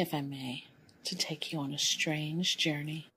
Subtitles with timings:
[0.00, 0.62] If I may,
[1.02, 3.08] to take you on a strange journey.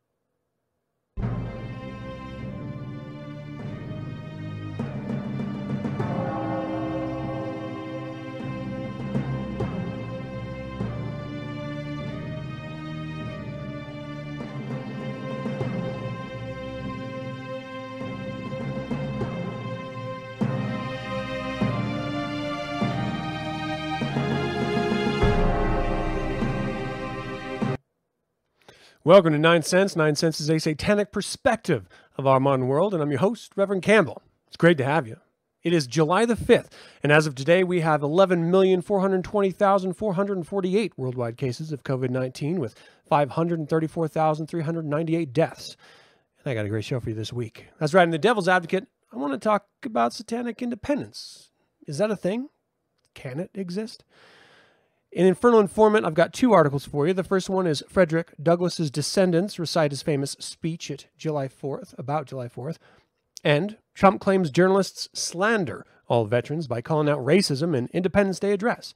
[29.04, 29.96] Welcome to Nine Cents.
[29.96, 33.82] Nine Cents is a satanic perspective of our modern world, and I'm your host, Reverend
[33.82, 34.22] Campbell.
[34.46, 35.18] It's great to have you.
[35.64, 36.70] It is July the 5th,
[37.02, 42.76] and as of today, we have 11,420,448 worldwide cases of COVID 19 with
[43.10, 45.76] 534,398 deaths.
[46.46, 47.70] And I got a great show for you this week.
[47.80, 51.50] That's right, in The Devil's Advocate, I want to talk about satanic independence.
[51.88, 52.50] Is that a thing?
[53.16, 54.04] Can it exist?
[55.12, 57.14] In Infernal Informant, I've got two articles for you.
[57.14, 62.28] The first one is Frederick Douglass's descendants recite his famous speech at July 4th, about
[62.28, 62.78] July 4th.
[63.44, 68.94] And Trump claims journalists slander all veterans by calling out racism in Independence Day address.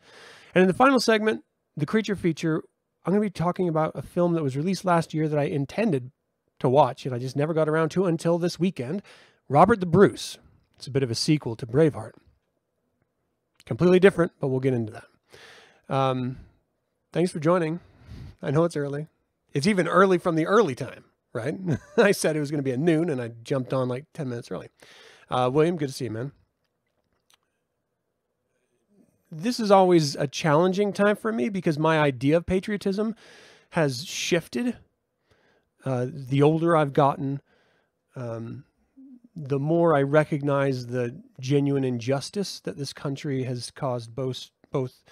[0.53, 1.43] And in the final segment,
[1.75, 2.63] the creature feature,
[3.03, 5.43] I'm going to be talking about a film that was released last year that I
[5.43, 6.11] intended
[6.59, 9.01] to watch, and I just never got around to until this weekend
[9.49, 10.37] Robert the Bruce.
[10.77, 12.13] It's a bit of a sequel to Braveheart.
[13.65, 15.05] Completely different, but we'll get into that.
[15.89, 16.37] Um,
[17.13, 17.79] thanks for joining.
[18.41, 19.07] I know it's early.
[19.53, 21.55] It's even early from the early time, right?
[21.97, 24.29] I said it was going to be at noon and I jumped on like 10
[24.29, 24.69] minutes early.
[25.29, 26.31] Uh, William, good to see you, man.
[29.31, 33.15] This is always a challenging time for me because my idea of patriotism
[33.71, 34.77] has shifted.
[35.83, 37.41] Uh, the older I've gotten,
[38.15, 38.63] um,
[39.35, 45.03] the more I recognize the genuine injustice that this country has caused both both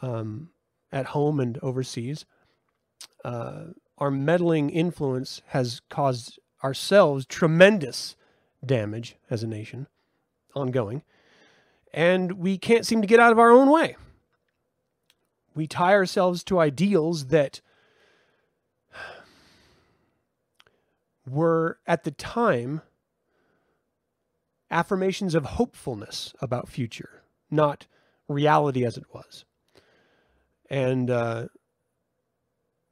[0.00, 0.50] um,
[0.92, 2.24] at home and overseas.
[3.24, 3.66] Uh,
[3.98, 8.16] our meddling influence has caused ourselves tremendous
[8.64, 9.86] damage as a nation,
[10.54, 11.02] ongoing,
[11.92, 13.96] and we can't seem to get out of our own way.
[15.54, 17.60] We tie ourselves to ideals that
[21.28, 22.82] were at the time
[24.70, 27.86] affirmations of hopefulness about future, not
[28.28, 29.44] reality as it was
[30.68, 31.48] and uh,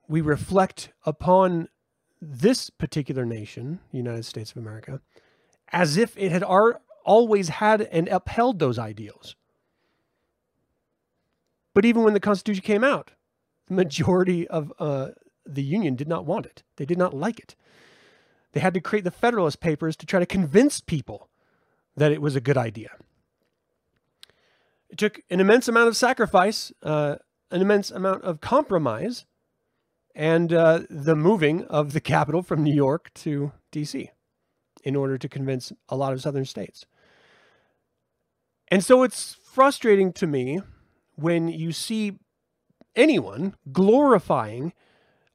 [0.09, 1.69] we reflect upon
[2.21, 5.01] this particular nation, the United States of America,
[5.73, 9.37] as if it had ar- always had and upheld those ideals.
[11.75, 13.13] But even when the Constitution came out,
[13.67, 15.11] the majority of uh,
[15.45, 16.63] the Union did not want it.
[16.77, 17.55] They did not like it.
[18.53, 21.29] They had to create the Federalist Papers to try to convince people
[21.97, 22.91] that it was a good idea.
[24.89, 26.73] It took an immense amount of sacrifice.
[26.83, 27.17] Uh,
[27.51, 29.27] an immense amount of compromise
[30.15, 34.09] and uh, the moving of the capital from New York to DC
[34.83, 36.87] in order to convince a lot of southern states.
[38.69, 40.61] And so it's frustrating to me
[41.15, 42.19] when you see
[42.95, 44.73] anyone glorifying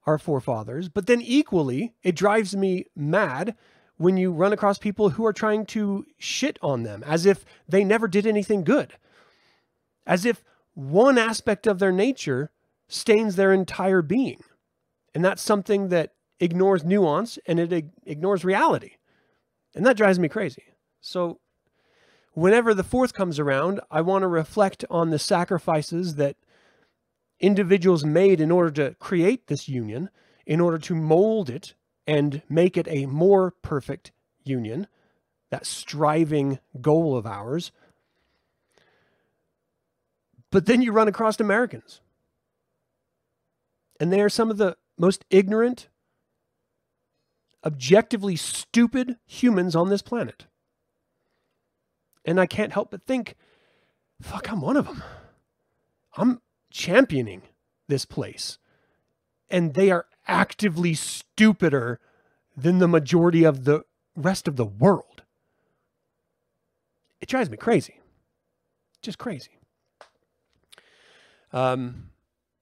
[0.06, 3.56] our forefathers, but then equally, it drives me mad
[3.98, 7.84] when you run across people who are trying to shit on them as if they
[7.84, 8.94] never did anything good.
[10.08, 10.44] As if
[10.74, 12.52] one aspect of their nature
[12.88, 14.42] stains their entire being.
[15.14, 18.94] And that's something that ignores nuance and it ignores reality.
[19.76, 20.64] And that drives me crazy.
[21.00, 21.40] So,
[22.34, 26.36] whenever the fourth comes around, I want to reflect on the sacrifices that
[27.40, 30.10] individuals made in order to create this union,
[30.46, 31.74] in order to mold it
[32.06, 34.12] and make it a more perfect
[34.44, 34.88] union,
[35.50, 37.72] that striving goal of ours.
[40.52, 42.02] But then you run across Americans.
[44.00, 45.88] And they are some of the most ignorant,
[47.66, 50.46] objectively stupid humans on this planet.
[52.26, 53.36] And I can't help but think,
[54.22, 55.04] fuck, I'm one of them.
[56.18, 57.44] I'm championing
[57.88, 58.58] this place.
[59.50, 62.00] And they are actively stupider
[62.56, 63.84] than the majority of the
[64.16, 65.24] rest of the world.
[67.22, 68.00] It drives me crazy.
[69.02, 69.61] Just crazy.
[71.54, 72.10] Um,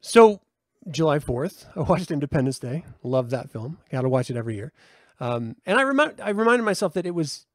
[0.02, 0.42] so
[0.90, 2.86] July 4th, I watched Independence Day.
[3.04, 3.80] Love that film.
[3.92, 4.72] Got to watch it every year.
[5.20, 7.46] Um, and I remind I reminded myself that it was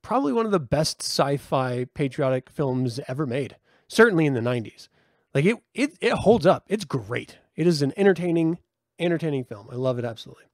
[0.00, 3.56] probably one of the best sci-fi patriotic films ever made.
[3.88, 4.88] Certainly in the 90s.
[5.34, 6.64] Like it it it holds up.
[6.68, 7.38] It's great.
[7.56, 8.58] It is an entertaining
[8.98, 9.68] entertaining film.
[9.70, 10.44] I love it absolutely.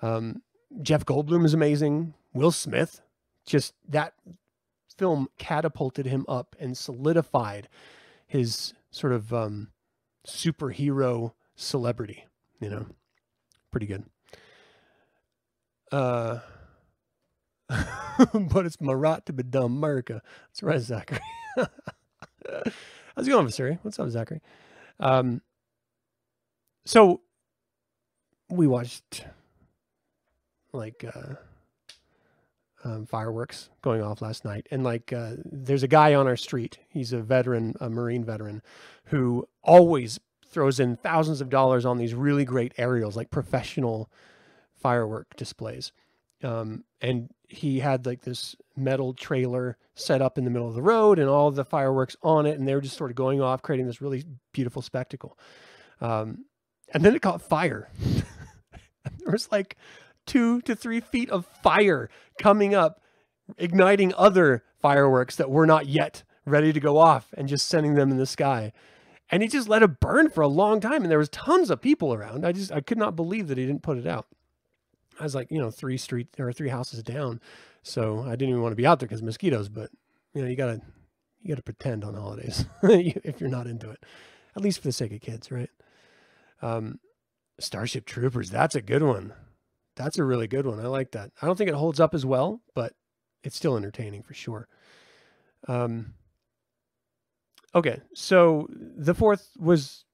[0.00, 0.42] Um,
[0.80, 2.14] Jeff Goldblum is amazing.
[2.32, 3.00] Will Smith,
[3.46, 4.14] just that
[4.96, 7.68] film catapulted him up and solidified
[8.26, 9.68] his sort of um,
[10.26, 12.24] superhero celebrity,
[12.60, 12.86] you know.
[13.70, 14.04] Pretty good.
[15.90, 16.38] Uh
[17.68, 20.22] but it's Marat to be dumb America.
[20.48, 21.18] That's right, Zachary.
[21.56, 23.78] How's it going, Vasuri?
[23.82, 24.40] What's up, Zachary?
[25.00, 25.40] Um,
[26.84, 27.22] so
[28.48, 29.24] we watched
[30.72, 31.34] like uh,
[32.84, 36.78] um, fireworks going off last night, and like uh, there's a guy on our street.
[36.88, 38.62] He's a veteran, a Marine veteran,
[39.06, 44.10] who always throws in thousands of dollars on these really great aerials, like professional
[44.74, 45.92] firework displays.
[46.42, 50.82] Um, and he had like this metal trailer set up in the middle of the
[50.82, 53.62] road and all the fireworks on it, and they were just sort of going off,
[53.62, 55.38] creating this really beautiful spectacle.
[56.00, 56.44] Um,
[56.92, 57.88] and then it caught fire.
[59.18, 59.76] there was like
[60.26, 63.00] two to three feet of fire coming up,
[63.58, 68.10] igniting other fireworks that were not yet ready to go off and just sending them
[68.10, 68.72] in the sky.
[69.30, 71.02] And he just let it burn for a long time.
[71.02, 72.44] And there was tons of people around.
[72.44, 74.26] I just, I could not believe that he didn't put it out.
[75.18, 77.40] I was like, you know, three street or three houses down.
[77.82, 79.90] So I didn't even want to be out there because mosquitoes, but
[80.34, 80.80] you know, you gotta,
[81.42, 84.04] you gotta pretend on holidays if you're not into it,
[84.56, 85.70] at least for the sake of kids, right?
[86.62, 86.98] Um,
[87.60, 89.32] Starship Troopers, that's a good one.
[89.96, 90.80] That's a really good one.
[90.80, 91.30] I like that.
[91.40, 92.94] I don't think it holds up as well, but
[93.42, 94.68] it's still entertaining for sure.
[95.68, 96.14] Um,
[97.74, 100.04] okay, so the fourth was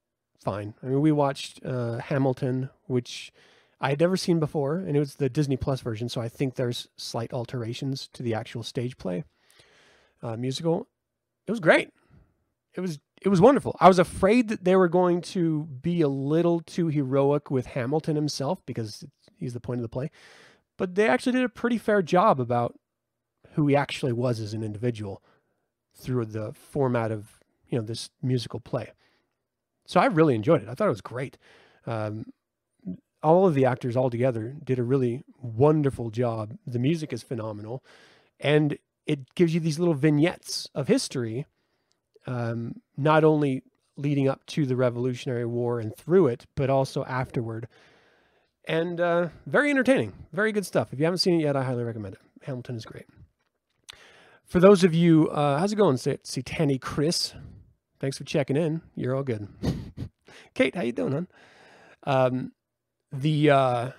[0.42, 0.74] fine.
[0.82, 3.32] I mean, we watched uh, Hamilton, which
[3.80, 6.54] I had never seen before, and it was the Disney Plus version, so I think
[6.54, 9.24] there's slight alterations to the actual stage play
[10.22, 10.88] uh, musical.
[11.46, 11.90] It was great.
[12.74, 13.76] It was it was wonderful.
[13.80, 18.16] I was afraid that they were going to be a little too heroic with Hamilton
[18.16, 19.04] himself because
[19.40, 20.10] he's the point of the play,
[20.76, 22.78] but they actually did a pretty fair job about
[23.54, 25.22] who he actually was as an individual
[25.94, 28.92] through the format of you know this musical play.
[29.86, 30.68] So I really enjoyed it.
[30.68, 31.36] I thought it was great.
[31.86, 32.26] Um,
[33.22, 36.56] all of the actors all together did a really wonderful job.
[36.66, 37.84] The music is phenomenal,
[38.38, 41.46] and it gives you these little vignettes of history,
[42.26, 43.62] um, not only
[43.96, 47.68] leading up to the Revolutionary War and through it, but also afterward.
[48.66, 50.92] And uh, very entertaining, very good stuff.
[50.92, 52.20] If you haven't seen it yet, I highly recommend it.
[52.42, 53.06] Hamilton is great.
[54.44, 57.34] For those of you, uh, how's it going, Satani Chris?
[58.00, 58.82] Thanks for checking in.
[58.96, 59.48] You're all good.
[60.54, 61.28] Kate, how you doing, hon?
[62.04, 62.52] Um,
[63.12, 63.90] the uh,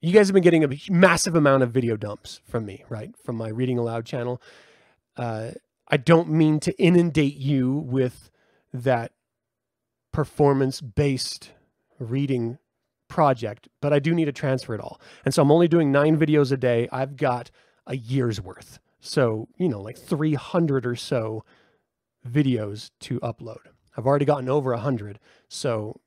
[0.00, 3.14] you guys have been getting a massive amount of video dumps from me, right?
[3.24, 4.40] From my reading aloud channel.
[5.16, 5.52] Uh,
[5.88, 8.30] I don't mean to inundate you with
[8.72, 9.12] that
[10.12, 11.50] performance based
[11.98, 12.58] reading
[13.14, 15.00] project, but I do need to transfer it all.
[15.24, 16.88] And so I'm only doing nine videos a day.
[16.90, 17.48] I've got
[17.86, 18.80] a year's worth.
[18.98, 21.44] So, you know, like 300 or so
[22.28, 23.60] videos to upload.
[23.96, 25.20] I've already gotten over 100.
[25.48, 26.00] So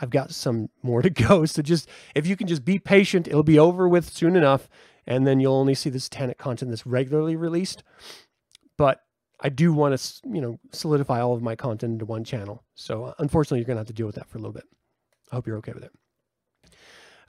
[0.00, 1.44] I've got some more to go.
[1.44, 4.68] So just if you can just be patient, it'll be over with soon enough,
[5.08, 7.82] and then you'll only see this satanic content that's regularly released.
[8.76, 9.00] But
[9.40, 12.62] I do want to, you know, solidify all of my content into one channel.
[12.76, 14.66] So uh, unfortunately, you're going to have to deal with that for a little bit.
[15.32, 15.90] I hope you're okay with it.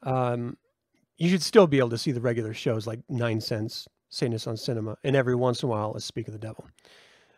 [0.03, 0.57] Um,
[1.17, 4.57] you should still be able to see the regular shows like Nine Cents, Satanist on
[4.57, 6.67] Cinema, and every once in a while, a Speak of the Devil.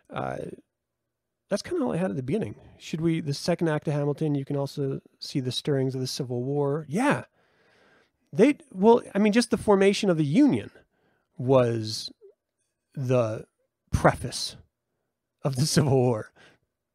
[0.09, 0.37] Uh,
[1.49, 2.55] that's kind of all I had at the beginning.
[2.77, 6.07] Should we, the second act of Hamilton, you can also see the stirrings of the
[6.07, 6.85] Civil War.
[6.89, 7.23] Yeah.
[8.33, 10.71] They, well, I mean, just the formation of the Union
[11.37, 12.11] was
[12.95, 13.45] the
[13.91, 14.57] preface
[15.43, 16.31] of the Civil War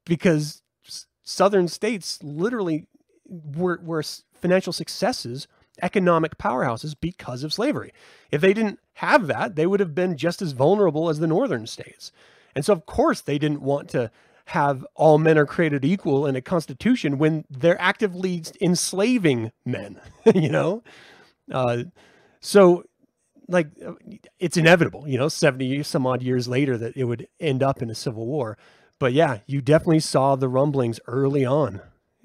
[0.04, 0.62] because
[1.23, 2.87] Southern states literally
[3.25, 4.02] were, were
[4.42, 5.49] financial successes,
[5.80, 7.92] economic powerhouses because of slavery.
[8.30, 11.66] If they didn't have that, they would have been just as vulnerable as the Northern
[11.66, 12.12] states.
[12.54, 14.11] And so, of course, they didn't want to
[14.46, 20.00] have all men are created equal in a constitution when they're actively enslaving men,
[20.34, 20.82] you know?
[21.50, 21.84] Uh,
[22.40, 22.84] so,
[23.49, 23.68] like,
[24.38, 27.90] it's inevitable, you know, 70 some odd years later that it would end up in
[27.90, 28.58] a civil war.
[28.99, 31.80] But yeah, you definitely saw the rumblings early on,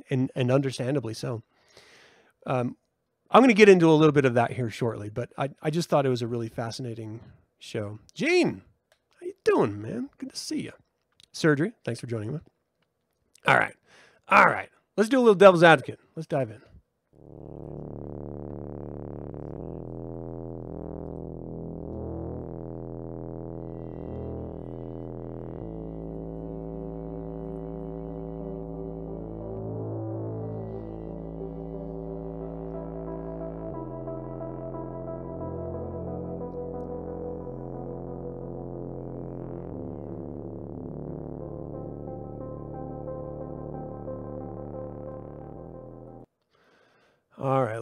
[0.09, 1.43] and, and understandably so.
[2.47, 2.75] Um,
[3.29, 5.69] I'm going to get into a little bit of that here shortly, but I, I
[5.69, 7.19] just thought it was a really fascinating
[7.59, 7.99] show.
[8.15, 8.63] Gene,
[9.19, 10.09] how you doing, man?
[10.17, 10.71] Good to see you
[11.37, 11.73] surgery.
[11.85, 12.39] Thanks for joining me.
[13.45, 13.75] All right.
[14.29, 14.69] All right.
[14.95, 15.99] Let's do a little devil's advocate.
[16.15, 16.61] Let's dive in.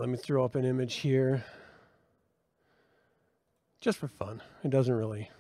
[0.06, 1.44] Let me throw up an image here.
[3.82, 4.40] Just for fun.
[4.64, 5.32] It doesn't really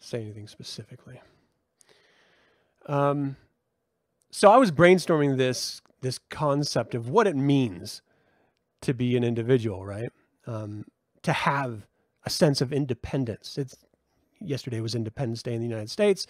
[0.00, 1.20] say anything specifically.
[2.86, 3.36] Um,
[4.32, 8.02] so I was brainstorming this this concept of what it means
[8.80, 10.10] to be an individual, right?
[10.44, 10.86] Um,
[11.22, 11.86] to have
[12.24, 13.56] a sense of independence.
[13.56, 13.76] It's
[14.40, 16.26] yesterday was Independence Day in the United States.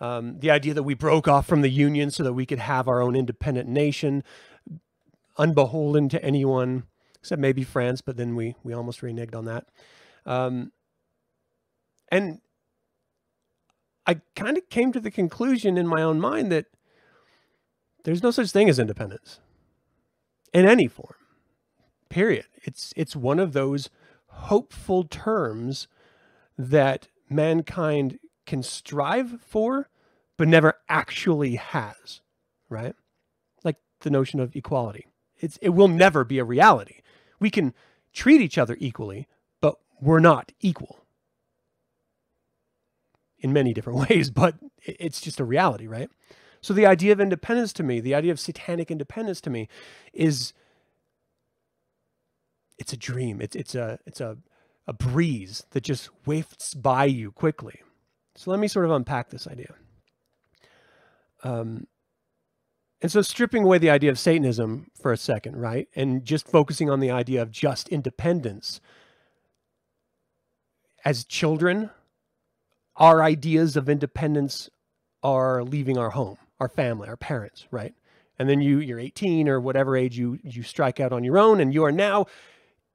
[0.00, 2.88] Um, the idea that we broke off from the Union so that we could have
[2.88, 4.24] our own independent nation,
[5.38, 6.88] unbeholden to anyone
[7.20, 9.66] except maybe France, but then we we almost reneged on that.
[10.26, 10.72] Um,
[12.10, 12.40] and
[14.06, 16.66] I kind of came to the conclusion in my own mind that
[18.04, 19.40] there's no such thing as independence
[20.52, 21.14] in any form.
[22.08, 22.46] Period.
[22.62, 23.90] It's it's one of those
[24.26, 25.86] hopeful terms
[26.58, 29.88] that mankind can strive for
[30.36, 32.22] but never actually has,
[32.70, 32.94] right?
[33.62, 35.06] Like the notion of equality.
[35.38, 36.99] It's it will never be a reality.
[37.40, 37.74] We can
[38.12, 39.26] treat each other equally,
[39.60, 41.04] but we're not equal
[43.38, 46.10] in many different ways, but it's just a reality, right?
[46.60, 49.68] So the idea of independence to me, the idea of satanic independence to me
[50.12, 50.52] is
[52.78, 53.40] it's a dream.
[53.40, 54.36] It's it's a it's a
[54.86, 57.80] a breeze that just wafts by you quickly.
[58.34, 59.74] So let me sort of unpack this idea.
[61.42, 61.86] Um,
[63.02, 65.88] and so stripping away the idea of Satanism for a second, right?
[65.94, 68.80] And just focusing on the idea of just independence.
[71.04, 71.90] As children,
[72.96, 74.68] our ideas of independence
[75.22, 77.94] are leaving our home our family, our parents, right?
[78.38, 81.60] And then you you're 18 or whatever age you you strike out on your own
[81.60, 82.26] and you are now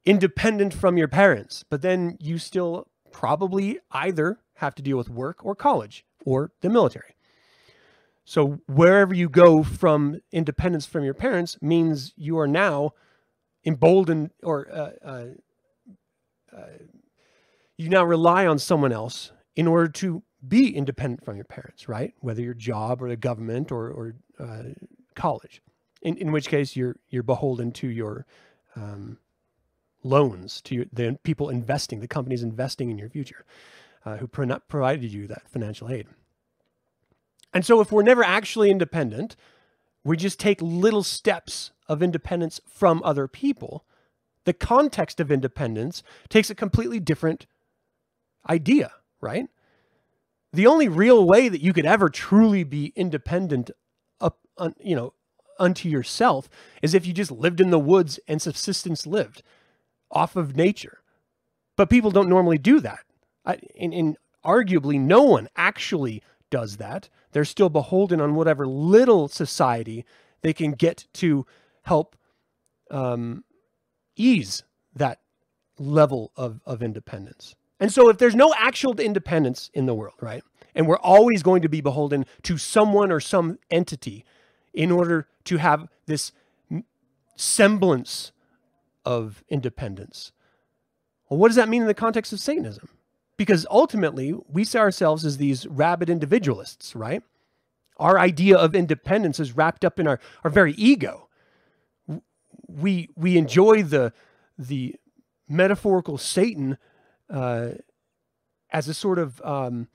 [0.05, 1.65] independent from your parents.
[1.69, 6.69] But then you still probably either have to deal with work or college or the
[6.69, 7.14] military.
[8.25, 12.93] So wherever you go from independence from your parents means you are now
[13.63, 15.25] emboldened or uh, uh,
[16.55, 16.65] uh,
[17.77, 22.13] you now rely on someone else in order to be independent from your parents, right?
[22.19, 24.73] Whether your job or the government or, or uh,
[25.15, 25.61] college,
[26.01, 28.25] in, in which case you're you're beholden to your
[28.75, 29.17] um,
[30.03, 33.45] loans, to your, the people investing, the companies investing in your future,
[34.05, 36.07] uh, who pro- provided you that financial aid.
[37.55, 39.35] And so, if we're never actually independent,
[40.03, 43.85] we just take little steps of independence from other people.
[44.43, 47.47] The context of independence takes a completely different
[48.47, 49.47] idea, right?
[50.55, 53.71] the only real way that you could ever truly be independent
[54.21, 54.39] up
[54.79, 55.13] you know
[55.59, 56.49] unto yourself
[56.81, 59.43] is if you just lived in the woods and subsistence lived
[60.11, 60.99] off of nature
[61.75, 63.01] but people don't normally do that
[63.45, 66.21] I, and, arguably no one actually
[66.57, 70.05] does that they're still beholden on whatever little society
[70.41, 71.45] they can get to
[71.83, 72.15] help
[72.91, 73.43] um,
[74.15, 74.63] ease
[74.95, 75.19] that
[75.77, 80.43] level of, of independence and so if there's no actual independence in the world, right?
[80.73, 84.25] And we're always going to be beholden to someone or some entity
[84.73, 86.31] in order to have this
[87.35, 88.31] semblance
[89.03, 90.31] of independence.
[91.29, 92.89] Well, what does that mean in the context of Satanism?
[93.37, 97.21] Because ultimately, we see ourselves as these rabid individualists, right?
[97.97, 101.27] Our idea of independence is wrapped up in our, our very ego.
[102.67, 104.13] We, we enjoy the,
[104.57, 104.95] the
[105.47, 106.77] metaphorical Satan
[107.29, 107.69] uh,
[108.71, 109.87] as a sort of um,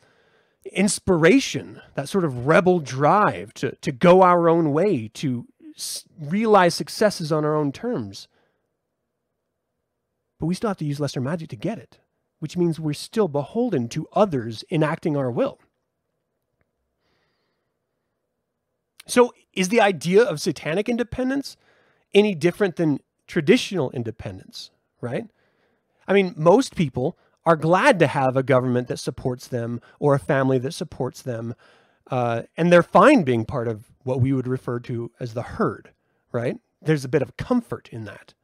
[0.72, 5.46] inspiration, that sort of rebel drive to, to go our own way, to
[6.18, 8.28] realize successes on our own terms.
[10.38, 11.98] But we still have to use lesser magic to get it,
[12.40, 15.58] which means we're still beholden to others enacting our will.
[19.06, 21.56] So, is the idea of satanic independence
[22.14, 24.70] any different than traditional independence,
[25.00, 25.26] right?
[26.06, 30.18] I mean, most people are glad to have a government that supports them or a
[30.18, 31.54] family that supports them.
[32.10, 35.90] Uh, and they're fine being part of what we would refer to as the herd,
[36.32, 36.56] right?
[36.82, 38.34] There's a bit of comfort in that.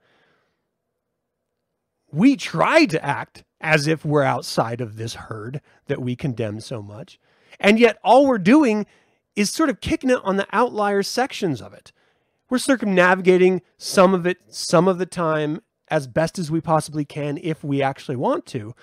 [2.17, 6.81] We try to act as if we're outside of this herd that we condemn so
[6.81, 7.21] much.
[7.61, 8.87] And yet, all we're doing
[9.35, 11.93] is sort of kicking it on the outlier sections of it.
[12.49, 17.37] We're circumnavigating some of it some of the time as best as we possibly can
[17.43, 18.75] if we actually want to.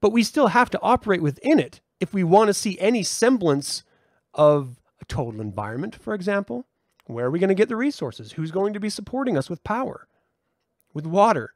[0.00, 3.84] But we still have to operate within it if we want to see any semblance
[4.34, 6.66] of a total environment, for example.
[7.06, 8.32] Where are we going to get the resources?
[8.32, 10.08] Who's going to be supporting us with power,
[10.92, 11.52] with water?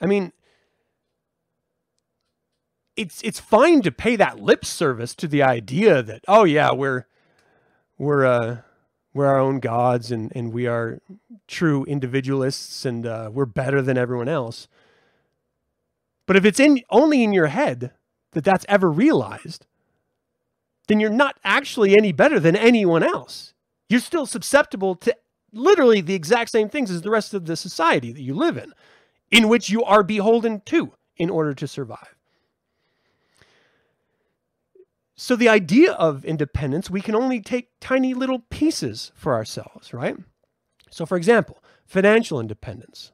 [0.00, 0.32] I mean,
[2.96, 7.06] it's it's fine to pay that lip service to the idea that oh yeah we're
[7.96, 8.58] we're uh
[9.12, 11.00] we're our own gods and, and we are
[11.48, 14.68] true individualists and uh, we're better than everyone else.
[16.26, 17.90] But if it's in only in your head
[18.32, 19.66] that that's ever realized,
[20.86, 23.52] then you're not actually any better than anyone else.
[23.88, 25.16] You're still susceptible to
[25.52, 28.72] literally the exact same things as the rest of the society that you live in,
[29.30, 32.16] in which you are beholden to in order to survive.
[35.14, 40.16] So, the idea of independence, we can only take tiny little pieces for ourselves, right?
[40.90, 43.12] So, for example, financial independence.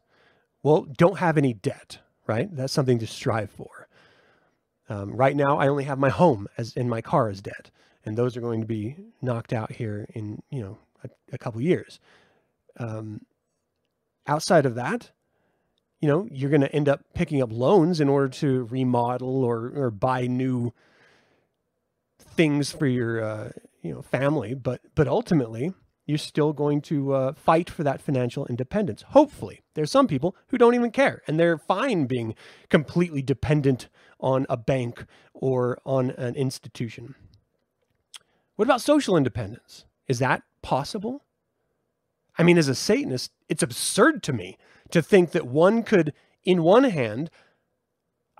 [0.62, 2.48] Well, don't have any debt, right?
[2.54, 3.88] That's something to strive for.
[4.88, 7.70] Um, right now, I only have my home as in my car as debt,
[8.04, 11.60] and those are going to be knocked out here in you know a, a couple
[11.60, 11.98] years.
[12.78, 13.22] Um,
[14.28, 15.10] outside of that,
[16.00, 19.72] you know, you're going to end up picking up loans in order to remodel or
[19.74, 20.72] or buy new
[22.18, 23.50] things for your uh,
[23.82, 25.72] you know family, but but ultimately
[26.04, 29.02] you're still going to uh, fight for that financial independence.
[29.08, 32.34] Hopefully, there's some people who don't even care and they're fine being
[32.68, 33.88] completely dependent
[34.20, 35.04] on a bank
[35.34, 37.14] or on an institution.
[38.54, 39.84] What about social independence?
[40.06, 41.24] Is that possible?
[42.38, 44.56] I mean, as a Satanist, it's absurd to me
[44.90, 46.12] to think that one could,
[46.44, 47.30] in one hand,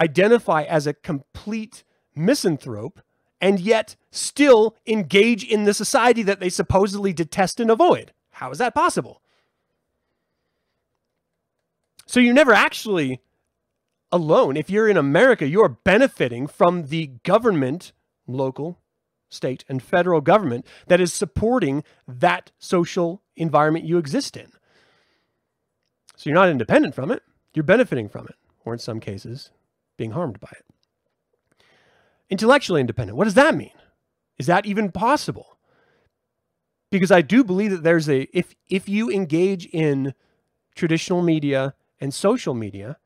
[0.00, 3.00] identify as a complete misanthrope
[3.40, 8.12] and yet still engage in the society that they supposedly detest and avoid.
[8.30, 9.22] How is that possible?
[12.06, 13.20] So you're never actually
[14.12, 14.56] alone.
[14.56, 17.92] If you're in America, you're benefiting from the government,
[18.26, 18.78] local,
[19.28, 24.52] state, and federal government that is supporting that social environment you exist in.
[26.16, 27.22] So you're not independent from it,
[27.54, 29.50] you're benefiting from it, or in some cases,
[29.96, 30.64] being harmed by it
[32.30, 33.16] intellectually independent.
[33.16, 33.70] What does that mean?
[34.38, 35.58] Is that even possible?
[36.90, 40.14] Because I do believe that there's a if if you engage in
[40.74, 42.98] traditional media and social media,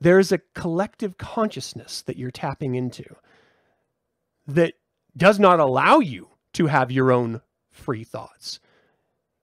[0.00, 3.04] there is a collective consciousness that you're tapping into
[4.46, 4.74] that
[5.16, 8.60] does not allow you to have your own free thoughts.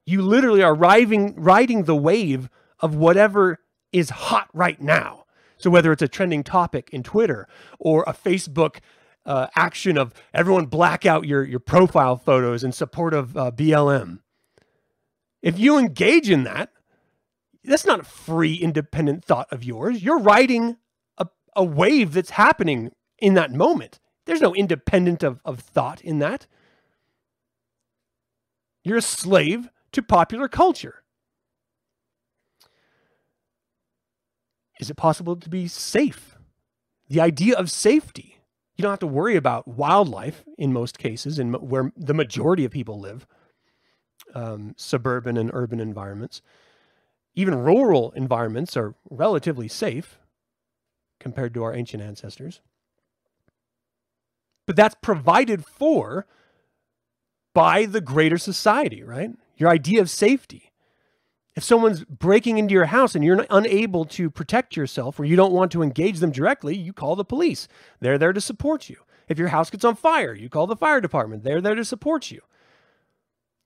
[0.06, 3.60] You literally are riding riding the wave of whatever
[3.92, 5.26] is hot right now.
[5.58, 7.48] So whether it's a trending topic in Twitter
[7.80, 8.78] or a Facebook
[9.26, 14.20] uh, action of everyone black out your, your profile photos in support of uh, BLM.
[15.42, 16.72] If you engage in that,
[17.63, 20.02] that's not a free, independent thought of yours.
[20.02, 20.78] You're riding
[21.18, 24.00] a, a wave that's happening in that moment.
[24.26, 26.48] There's no independent of, of thought in that.
[28.84, 30.99] You're a slave to popular culture.
[34.80, 36.38] Is it possible to be safe?
[37.10, 38.39] The idea of safety
[38.80, 42.72] you don't have to worry about wildlife in most cases, and where the majority of
[42.72, 43.28] people live,
[44.34, 46.42] um, suburban and urban environments.
[47.36, 50.18] Even rural environments are relatively safe
[51.20, 52.62] compared to our ancient ancestors.
[54.65, 56.26] But that's provided for
[57.54, 59.32] by the greater society, right?
[59.58, 60.68] Your idea of safety.
[61.56, 65.52] If someone's breaking into your house and you're unable to protect yourself or you don't
[65.52, 67.68] want to engage them directly, you call the police.
[68.00, 68.98] They're there to support you.
[69.28, 71.44] If your house gets on fire, you call the fire department.
[71.44, 72.42] They're there to support you.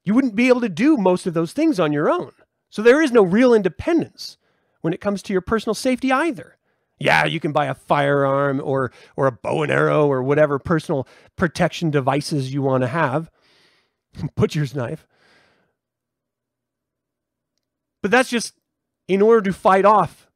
[0.04, 2.32] You wouldn't be able to do most of those things on your own.
[2.70, 4.38] So there is no real independence
[4.82, 6.58] when it comes to your personal safety either.
[7.00, 11.08] Yeah, you can buy a firearm or or a bow and arrow or whatever personal
[11.36, 13.30] protection devices you want to have.
[14.36, 15.06] Butcher's knife.
[18.04, 18.54] But that's just
[19.08, 20.28] in order to fight off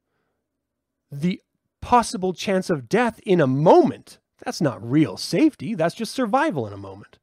[1.12, 1.42] the
[1.82, 4.18] possible chance of death in a moment.
[4.42, 5.74] That's not real safety.
[5.74, 7.18] That's just survival in a moment.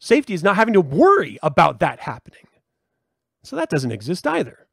[0.00, 2.48] Safety is not having to worry about that happening.
[3.44, 4.66] So that doesn't exist either.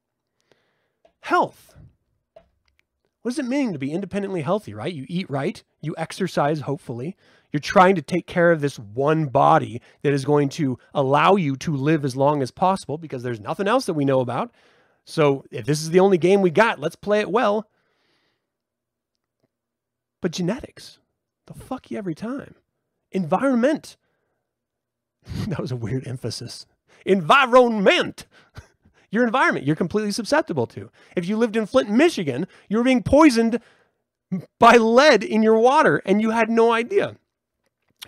[1.21, 1.75] Health.
[3.21, 4.91] What does it mean to be independently healthy, right?
[4.91, 7.15] You eat right, you exercise, hopefully,
[7.51, 11.55] you're trying to take care of this one body that is going to allow you
[11.57, 14.51] to live as long as possible because there's nothing else that we know about.
[15.05, 17.67] So if this is the only game we got, let's play it well.
[20.21, 20.99] But genetics,
[21.45, 22.55] they'll fuck you every time.
[23.11, 23.97] Environment.
[25.47, 26.65] that was a weird emphasis.
[27.05, 28.27] Environment.
[29.13, 30.89] Your environment, you're completely susceptible to.
[31.17, 33.59] If you lived in Flint, Michigan, you were being poisoned
[34.57, 37.17] by lead in your water and you had no idea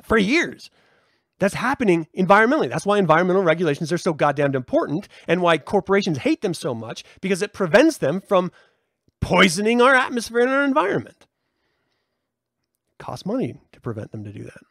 [0.04, 0.70] for years.
[1.40, 2.70] That's happening environmentally.
[2.70, 7.04] That's why environmental regulations are so goddamn important and why corporations hate them so much
[7.22, 8.52] because it prevents them from
[9.20, 11.26] poisoning our atmosphere and our environment.
[12.94, 14.62] It costs money to prevent them to do that.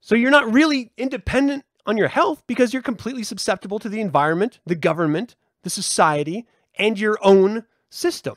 [0.00, 4.60] So you're not really independent on your health because you're completely susceptible to the environment,
[4.66, 6.46] the government, the society,
[6.78, 8.36] and your own system.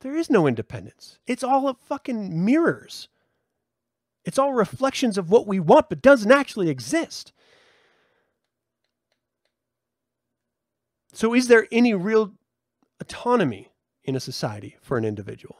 [0.00, 1.18] There is no independence.
[1.26, 3.08] It's all a fucking mirrors.
[4.24, 7.32] It's all reflections of what we want, but doesn't actually exist.
[11.12, 12.32] So, is there any real
[13.00, 13.72] autonomy
[14.04, 15.56] in a society for an individual?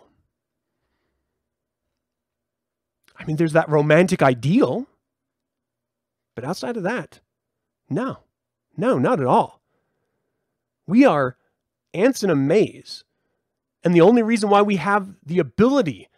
[3.17, 4.87] I mean, there's that romantic ideal,
[6.35, 7.21] but outside of that,
[7.89, 8.21] no,
[8.77, 9.61] no, not at all.
[10.87, 11.37] We are
[11.93, 13.05] ants in a maze.
[13.83, 16.09] And the only reason why we have the ability,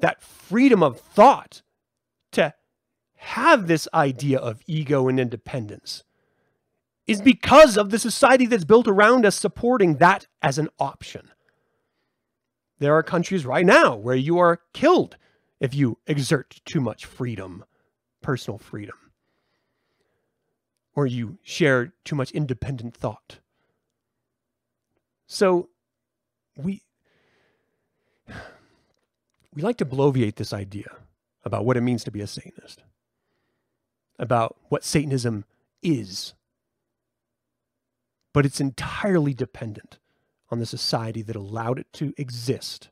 [0.00, 1.62] that freedom of thought
[2.32, 2.54] to
[3.16, 6.04] have this idea of ego and independence
[7.06, 11.30] is because of the society that's built around us supporting that as an option.
[12.78, 15.16] There are countries right now where you are killed
[15.60, 17.64] if you exert too much freedom,
[18.20, 18.96] personal freedom,
[20.94, 23.38] or you share too much independent thought.
[25.26, 25.68] So
[26.56, 26.82] we
[29.54, 30.96] we like to bloviate this idea
[31.44, 32.82] about what it means to be a Satanist,
[34.18, 35.44] about what Satanism
[35.82, 36.34] is.
[38.32, 39.98] But it's entirely dependent
[40.50, 42.90] on the society that allowed it to exist.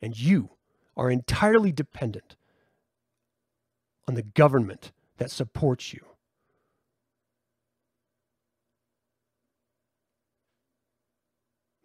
[0.00, 0.50] And you
[0.96, 2.36] are entirely dependent
[4.06, 6.00] on the government that supports you.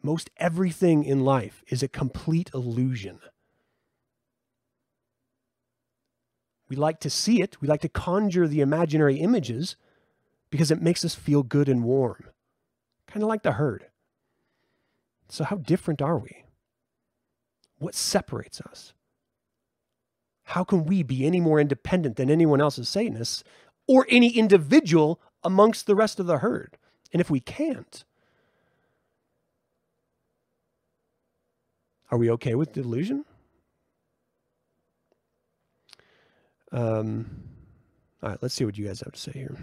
[0.02, 3.20] Most everything in life is a complete illusion.
[6.74, 9.76] We like to see it, we like to conjure the imaginary images
[10.50, 12.26] because it makes us feel good and warm,
[13.06, 13.86] kind of like the herd.
[15.30, 16.46] So, how different are we?
[17.78, 18.94] What separates us?
[20.46, 23.44] How can we be any more independent than anyone else's Satanists
[23.88, 26.76] or any individual amongst the rest of the herd?
[27.12, 28.04] And if we can't,
[32.10, 33.26] Are we okay with delusion?
[36.74, 37.44] Um,
[38.22, 39.56] all right, let's see what you guys have to say here.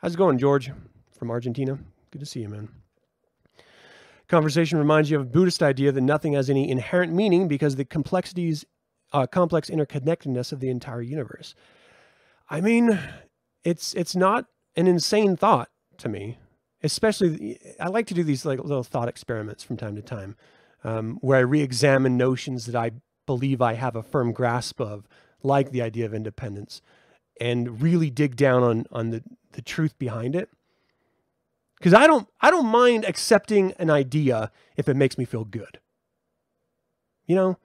[0.00, 0.70] How's it going, George
[1.18, 1.78] from Argentina?
[2.10, 2.68] Good to see you, man.
[4.28, 7.84] Conversation reminds you of a Buddhist idea that nothing has any inherent meaning because the
[7.84, 8.64] complexities,
[9.12, 11.54] uh, complex interconnectedness of the entire universe.
[12.48, 12.98] I mean,
[13.64, 14.46] it's it's not
[14.76, 16.38] an insane thought to me.
[16.82, 20.36] Especially, I like to do these like little thought experiments from time to time
[20.84, 22.92] um, where I re examine notions that I
[23.26, 25.08] believe I have a firm grasp of,
[25.42, 26.82] like the idea of independence,
[27.40, 29.22] and really dig down on, on the,
[29.52, 30.50] the truth behind it.
[31.78, 35.78] Because I don't, I don't mind accepting an idea if it makes me feel good.
[37.26, 37.58] You know,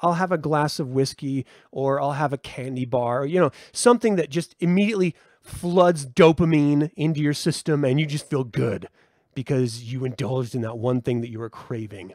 [0.00, 3.52] I'll have a glass of whiskey or I'll have a candy bar, or, you know,
[3.72, 8.88] something that just immediately floods dopamine into your system and you just feel good
[9.34, 12.12] because you indulged in that one thing that you were craving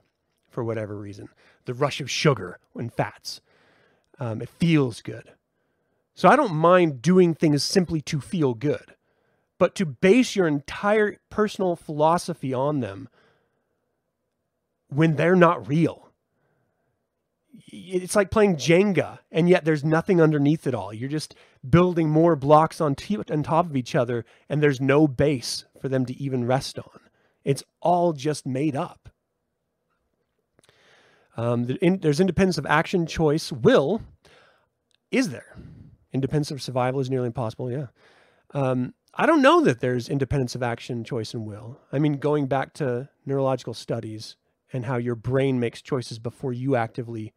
[0.49, 1.29] for whatever reason.
[1.65, 3.41] The rush of sugar and fats.
[4.19, 5.31] Um, it feels good.
[6.13, 8.95] So I don't mind doing things simply to feel good,
[9.57, 13.07] but to base your entire personal philosophy on them
[14.89, 16.09] when they're not real.
[17.71, 20.93] It's like playing Jenga, and yet there's nothing underneath it all.
[20.93, 21.35] You're just
[21.67, 22.95] building more blocks on,
[23.29, 26.99] on top of each other, and there's no base for them to even rest on.
[27.45, 29.09] It's all just made up.
[31.39, 31.65] Um,
[32.01, 34.01] there's independence of action, choice, will.
[35.09, 35.55] Is there?
[36.11, 37.71] Independence of survival is nearly impossible.
[37.71, 37.87] Yeah.
[38.53, 41.79] Um, I don't know that there's independence of action, choice, and will.
[41.93, 44.35] I mean, going back to neurological studies
[44.73, 47.31] and how your brain makes choices before you actively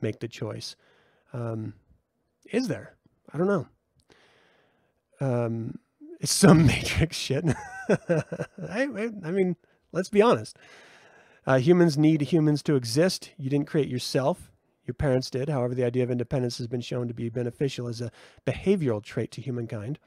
[0.00, 0.76] make the choice.
[1.32, 1.74] Um,
[2.52, 2.94] is there?
[3.32, 3.66] I don't know.
[5.20, 5.80] Um,
[6.20, 7.44] it's some matrix shit.
[7.88, 9.56] I, I mean,
[9.90, 10.56] let's be honest.
[11.46, 13.30] Uh, humans need humans to exist.
[13.36, 14.50] You didn't create yourself.
[14.84, 15.48] Your parents did.
[15.48, 18.10] However, the idea of independence has been shown to be beneficial as a
[18.46, 19.98] behavioral trait to humankind.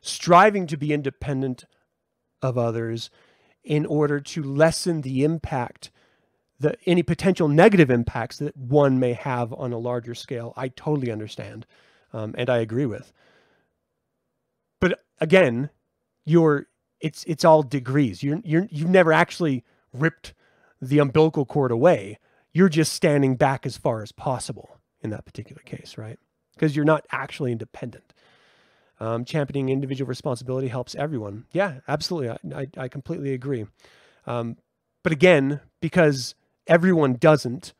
[0.00, 1.64] Striving to be independent
[2.40, 3.10] of others
[3.62, 5.90] in order to lessen the impact,
[6.58, 11.12] the, any potential negative impacts that one may have on a larger scale, I totally
[11.12, 11.66] understand
[12.12, 13.12] um, and I agree with.
[14.80, 15.70] But again,
[16.24, 16.66] you're
[17.00, 18.22] it's it's all degrees.
[18.22, 20.34] You're you're you've never actually ripped
[20.80, 22.18] the umbilical cord away.
[22.52, 26.18] You're just standing back as far as possible in that particular case, right?
[26.54, 28.12] Because you're not actually independent.
[29.00, 31.46] Um, championing individual responsibility helps everyone.
[31.52, 32.30] Yeah, absolutely.
[32.30, 33.66] I, I, I completely agree.
[34.26, 34.58] Um,
[35.02, 36.34] but again, because
[36.68, 37.74] everyone doesn't,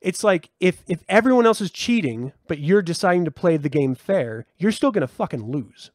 [0.00, 3.94] it's like if if everyone else is cheating, but you're deciding to play the game
[3.94, 5.90] fair, you're still gonna fucking lose.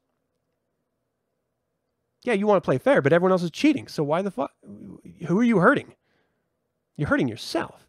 [2.25, 3.87] Yeah, you want to play fair, but everyone else is cheating.
[3.87, 4.51] So why the fuck?
[5.27, 5.93] Who are you hurting?
[6.97, 7.87] You're hurting yourself.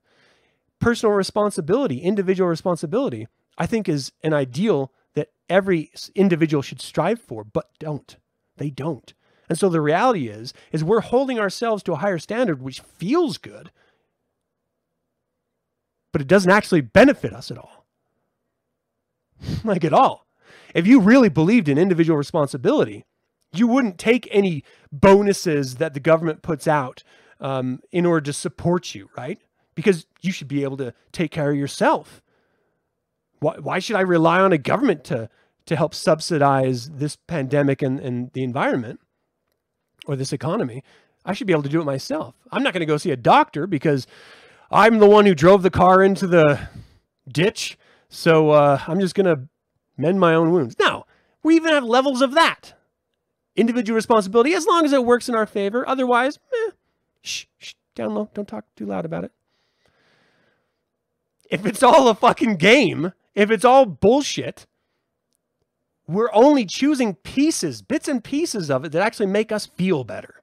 [0.79, 7.45] Personal responsibility, individual responsibility, I think is an ideal that every individual should strive for,
[7.45, 8.17] but don't.
[8.59, 9.15] They don't.
[9.49, 13.39] And so the reality is is we're holding ourselves to a higher standard which feels
[13.39, 13.71] good,
[16.13, 17.87] but it doesn't actually benefit us at all.
[19.65, 20.27] like at all.
[20.75, 23.05] If you really believed in individual responsibility,
[23.59, 27.03] you wouldn't take any bonuses that the government puts out
[27.41, 29.39] um, in order to support you, right?
[29.75, 32.23] Because you should be able to take care of yourself.
[33.41, 35.29] Why, why should I rely on a government to,
[35.67, 39.01] to help subsidize this pandemic and, and the environment
[40.07, 40.83] or this economy?
[41.25, 42.35] I should be able to do it myself.
[42.51, 44.07] I'm not going to go see a doctor because
[44.71, 46.69] I'm the one who drove the car into the
[47.29, 47.77] ditch.
[48.09, 49.49] So uh, I'm just going to
[49.99, 50.77] mend my own wounds.
[50.79, 51.07] Now,
[51.43, 52.75] we even have levels of that.
[53.57, 55.89] Individual responsibility, as long as it works in our favor.
[55.89, 56.71] Otherwise, eh,
[57.23, 58.29] shh, shh, down low.
[58.35, 59.33] Don't talk too loud about it.
[61.51, 64.67] If it's all a fucking game, if it's all bullshit,
[66.09, 70.41] we're only choosing pieces, bits and pieces of it that actually make us feel better.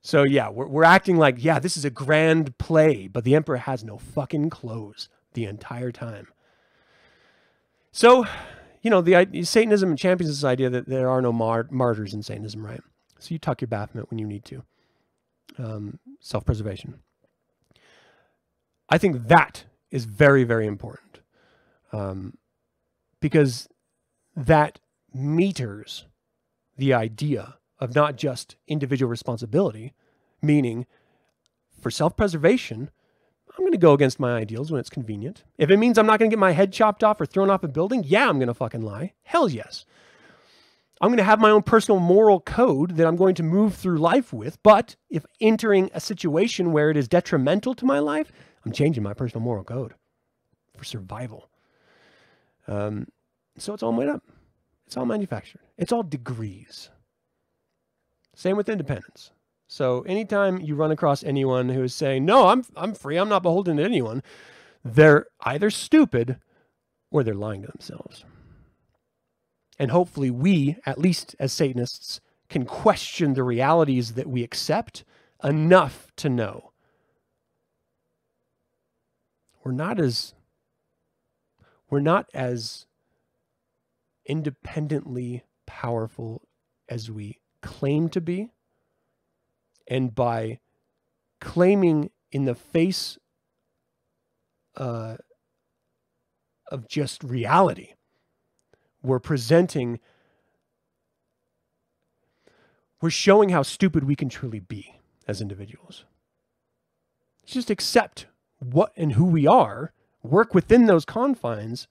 [0.00, 3.56] So yeah, we're, we're acting like, yeah, this is a grand play, but the emperor
[3.56, 6.28] has no fucking clothes the entire time.
[7.90, 8.26] So,
[8.84, 12.64] you know, the Satanism champions this idea that there are no mar- martyrs in Satanism,
[12.64, 12.82] right?
[13.18, 14.62] So you tuck your Baphomet when you need to.
[15.58, 17.00] Um, self-preservation.
[18.90, 21.20] I think that is very, very important
[21.92, 22.36] um,
[23.20, 23.68] because
[24.36, 24.80] that
[25.14, 26.04] meters
[26.76, 29.94] the idea of not just individual responsibility,
[30.42, 30.86] meaning
[31.80, 32.90] for self preservation,
[33.56, 35.44] I'm going to go against my ideals when it's convenient.
[35.58, 37.62] If it means I'm not going to get my head chopped off or thrown off
[37.62, 39.12] a building, yeah, I'm going to fucking lie.
[39.22, 39.86] Hell yes.
[41.00, 43.98] I'm going to have my own personal moral code that I'm going to move through
[43.98, 44.60] life with.
[44.62, 48.32] But if entering a situation where it is detrimental to my life,
[48.64, 49.94] I'm changing my personal moral code
[50.76, 51.48] for survival.
[52.66, 53.08] Um,
[53.58, 54.22] so it's all made up.
[54.86, 55.60] It's all manufactured.
[55.78, 56.90] It's all degrees.
[58.34, 59.30] Same with independence.
[59.66, 63.16] So anytime you run across anyone who is saying, "No, I'm I'm free.
[63.16, 64.22] I'm not beholden to anyone,"
[64.84, 66.38] they're either stupid
[67.10, 68.24] or they're lying to themselves.
[69.78, 75.04] And hopefully we, at least as Satanists, can question the realities that we accept
[75.42, 76.72] enough to know
[79.64, 80.34] we're not as
[81.90, 82.86] we're not as
[84.26, 86.42] independently powerful
[86.88, 88.50] as we claim to be.
[89.86, 90.60] And by
[91.40, 93.18] claiming in the face
[94.76, 95.16] uh,
[96.70, 97.94] of just reality,
[99.02, 100.00] we're presenting,
[103.00, 106.04] we're showing how stupid we can truly be as individuals.
[107.44, 108.26] Just accept
[108.58, 109.92] what and who we are,
[110.22, 111.86] work within those confines,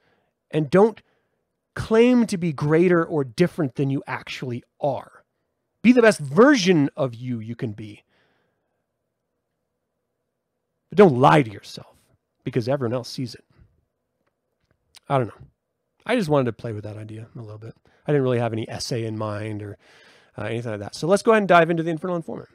[0.50, 1.02] and don't
[1.76, 5.23] claim to be greater or different than you actually are.
[5.84, 8.04] Be the best version of you you can be.
[10.90, 11.96] But don't lie to yourself
[12.44, 13.44] because everyone else sees it.
[15.10, 15.48] I don't know.
[16.06, 17.76] I just wanted to play with that idea a little bit.
[18.08, 19.78] I didn't really have any essay in mind or
[20.38, 20.96] uh, anything like that.
[20.96, 22.50] So let's go ahead and dive into the Infernal Informant.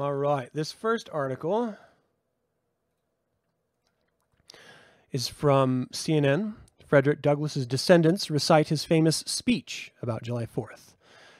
[0.00, 1.76] All right, this first article
[5.12, 6.54] is from CNN.
[6.86, 10.94] Frederick Douglass's descendants recite his famous speech about July 4th.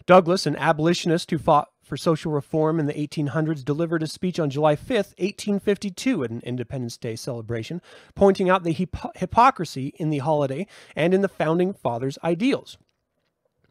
[0.04, 4.50] Douglass, an abolitionist who fought for social reform in the 1800s, delivered a speech on
[4.50, 7.80] July 5th, 1852, at an Independence Day celebration,
[8.14, 12.76] pointing out the hypo- hypocrisy in the holiday and in the founding fathers' ideals.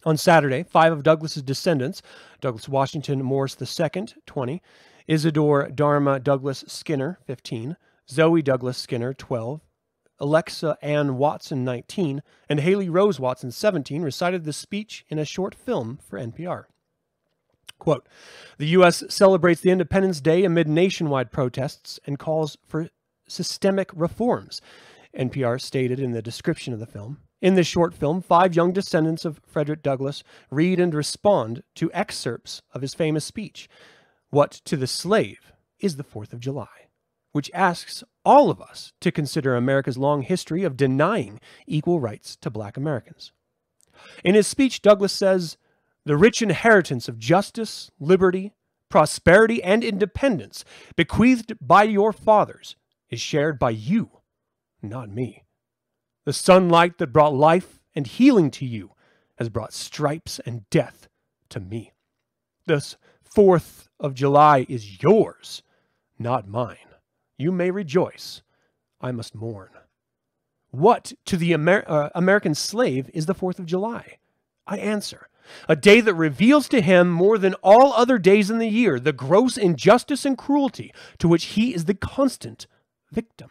[0.05, 2.01] On Saturday, five of Douglass's descendants,
[2.39, 4.61] Douglass Washington Morris II, 20,
[5.07, 7.75] Isidore Dharma Douglass Skinner, 15,
[8.09, 9.61] Zoe Douglass Skinner, 12,
[10.19, 15.55] Alexa Anne Watson, 19, and Haley Rose Watson, 17, recited the speech in a short
[15.55, 16.65] film for NPR.
[17.77, 18.07] Quote
[18.57, 19.03] The U.S.
[19.09, 22.89] celebrates the Independence Day amid nationwide protests and calls for
[23.27, 24.61] systemic reforms,
[25.17, 27.19] NPR stated in the description of the film.
[27.41, 32.61] In this short film, five young descendants of Frederick Douglass read and respond to excerpts
[32.73, 33.69] of his famous speech,
[34.29, 36.89] What to the Slave is the Fourth of July,
[37.31, 42.49] which asks all of us to consider America's long history of denying equal rights to
[42.49, 43.31] black Americans.
[44.23, 45.57] In his speech, Douglass says,
[46.03, 48.53] The rich inheritance of justice, liberty,
[48.89, 50.65] prosperity, and independence
[50.97, 52.75] bequeathed by your fathers
[53.09, 54.09] is shared by you,
[54.81, 55.43] not me.
[56.29, 58.91] The sunlight that brought life and healing to you
[59.39, 61.07] has brought stripes and death
[61.49, 61.93] to me.
[62.67, 62.97] This
[63.35, 65.63] 4th of July is yours,
[66.19, 66.93] not mine.
[67.39, 68.43] You may rejoice.
[69.01, 69.71] I must mourn.
[70.69, 74.19] What to the Amer- uh, American slave is the 4th of July?
[74.67, 75.29] I answer,
[75.67, 79.13] a day that reveals to him more than all other days in the year the
[79.13, 82.67] gross injustice and cruelty to which he is the constant
[83.11, 83.49] victim.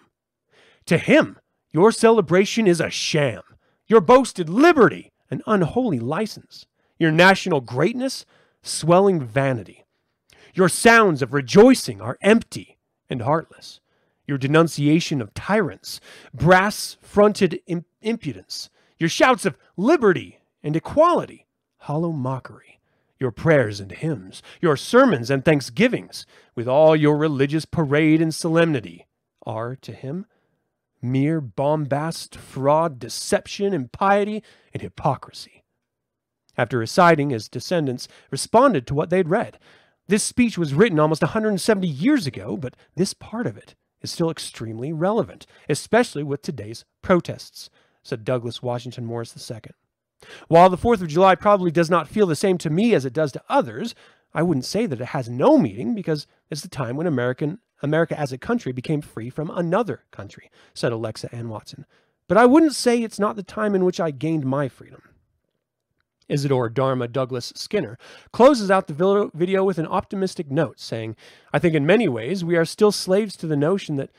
[0.87, 3.43] To him, your celebration is a sham,
[3.87, 6.67] your boasted liberty, an unholy license,
[6.99, 8.25] your national greatness,
[8.63, 9.85] swelling vanity.
[10.55, 12.79] Your sounds of rejoicing are empty
[13.11, 13.81] and heartless.
[14.27, 16.01] Your denunciation of tyrants,
[16.35, 17.61] brass fronted
[18.03, 18.71] impudence.
[18.99, 21.47] Your shouts of liberty and equality,
[21.79, 22.81] hollow mockery.
[23.21, 29.07] Your prayers and hymns, your sermons and thanksgivings, with all your religious parade and solemnity,
[29.45, 30.27] are to him
[31.01, 35.65] mere bombast, fraud, deception, impiety, and hypocrisy.
[36.57, 39.59] After reciting, his descendants responded to what they'd read.
[40.09, 44.31] This speech was written almost 170 years ago, but this part of it is still
[44.31, 47.71] extremely relevant, especially with today's protests,
[48.03, 49.61] said Douglass Washington Morris II.
[50.49, 53.13] While the 4th of July probably does not feel the same to me as it
[53.13, 53.95] does to others,
[54.35, 58.19] I wouldn't say that it has no meaning because it's the time when American America
[58.19, 61.87] as a country became free from another country, said Alexa Anne Watson.
[62.27, 65.03] But I wouldn't say it's not the time in which I gained my freedom.
[66.29, 67.99] Isidore Dharma Douglass Skinner
[68.33, 71.17] closes out the video with an optimistic note, saying,
[71.53, 74.11] I think in many ways we are still slaves to the notion that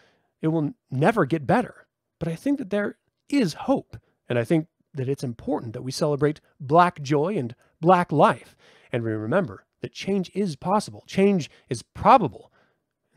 [0.41, 1.85] it will never get better.
[2.17, 2.97] But I think that there
[3.29, 3.97] is hope.
[4.27, 8.55] And I think that it's important that we celebrate black joy and black life.
[8.91, 12.48] And we remember that change is possible, change is probable,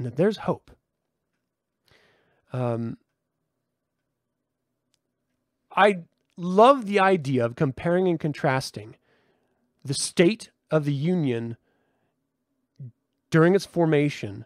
[0.03, 0.73] and that there's hope.
[2.53, 2.99] Um,
[5.75, 6.01] I
[6.37, 8.97] love the idea of comparing and contrasting
[9.85, 11.57] the state of the Union
[13.31, 14.45] during its formation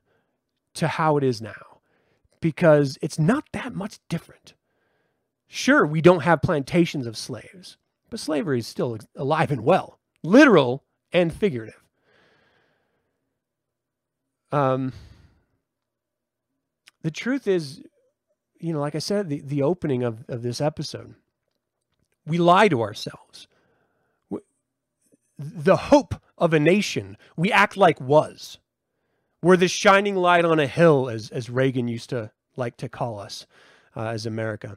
[0.75, 1.81] to how it is now
[2.41, 4.53] because it's not that much different.
[5.49, 7.79] Sure, we don't have plantations of slaves,
[8.11, 11.83] but slavery is still alive and well, literal and figurative.
[14.53, 14.93] Um,
[17.07, 17.81] the truth is,
[18.59, 21.15] you know, like I said, the, the opening of, of this episode,
[22.27, 23.47] we lie to ourselves.
[25.39, 28.59] The hope of a nation we act like was.
[29.41, 33.21] We're the shining light on a hill, as, as Reagan used to like to call
[33.21, 33.47] us
[33.95, 34.77] uh, as America.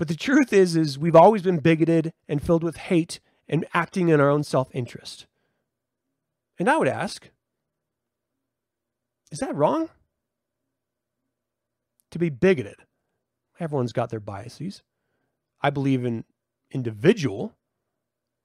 [0.00, 4.08] But the truth is, is we've always been bigoted and filled with hate and acting
[4.08, 5.26] in our own self-interest.
[6.58, 7.30] And I would ask,
[9.30, 9.90] is that wrong?
[12.16, 12.76] To be bigoted.
[13.60, 14.82] Everyone's got their biases.
[15.60, 16.24] I believe in
[16.70, 17.54] individual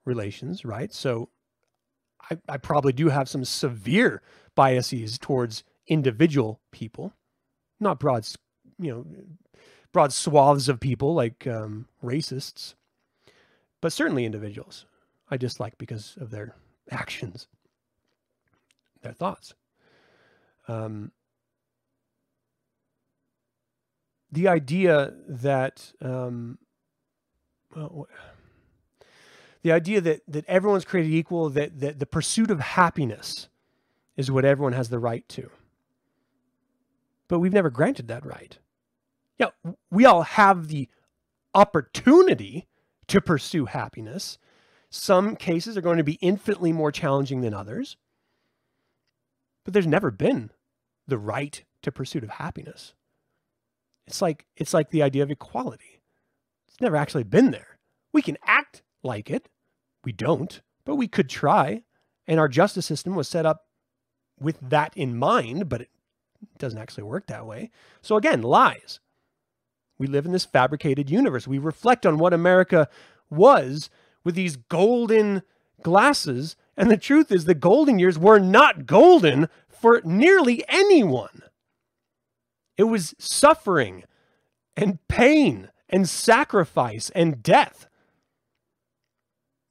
[0.06, 0.94] relations, right?
[0.94, 1.30] So
[2.30, 4.22] I, I probably do have some severe
[4.56, 7.14] biases towards individual people,
[7.80, 8.28] not broad,
[8.80, 9.06] you know,
[9.92, 12.76] broad swaths of people like um, racists,
[13.82, 14.86] but certainly individuals
[15.30, 16.56] I dislike because of their
[16.92, 17.48] actions,
[19.02, 19.54] their thoughts.
[20.68, 21.12] Um,
[24.32, 26.58] the idea that um,
[27.76, 28.08] well,
[29.62, 33.50] the idea that that everyone's created equal, that, that the pursuit of happiness
[34.18, 35.50] is what everyone has the right to.
[37.28, 38.58] But we've never granted that right.
[39.38, 39.50] Yeah,
[39.90, 40.90] we all have the
[41.54, 42.68] opportunity
[43.08, 44.38] to pursue happiness.
[44.90, 47.98] Some cases are going to be infinitely more challenging than others.
[49.64, 50.52] But there's never been
[51.08, 52.94] the right to pursuit of happiness.
[54.08, 56.02] It's like it's like the idea of equality.
[56.68, 57.80] It's never actually been there.
[58.14, 59.50] We can act like it.
[60.04, 61.84] We don't, but we could try.
[62.28, 63.66] And our justice system was set up
[64.40, 65.90] with that in mind, but it
[66.58, 67.72] doesn't actually work that way.
[68.02, 69.00] So again, lies.
[69.98, 71.48] We live in this fabricated universe.
[71.48, 72.90] We reflect on what America
[73.30, 73.90] was
[74.24, 75.44] with these golden
[75.84, 81.44] glasses, And the truth is, the golden years were not golden for nearly anyone.
[82.78, 84.04] It was suffering
[84.76, 87.88] and pain and sacrifice and death.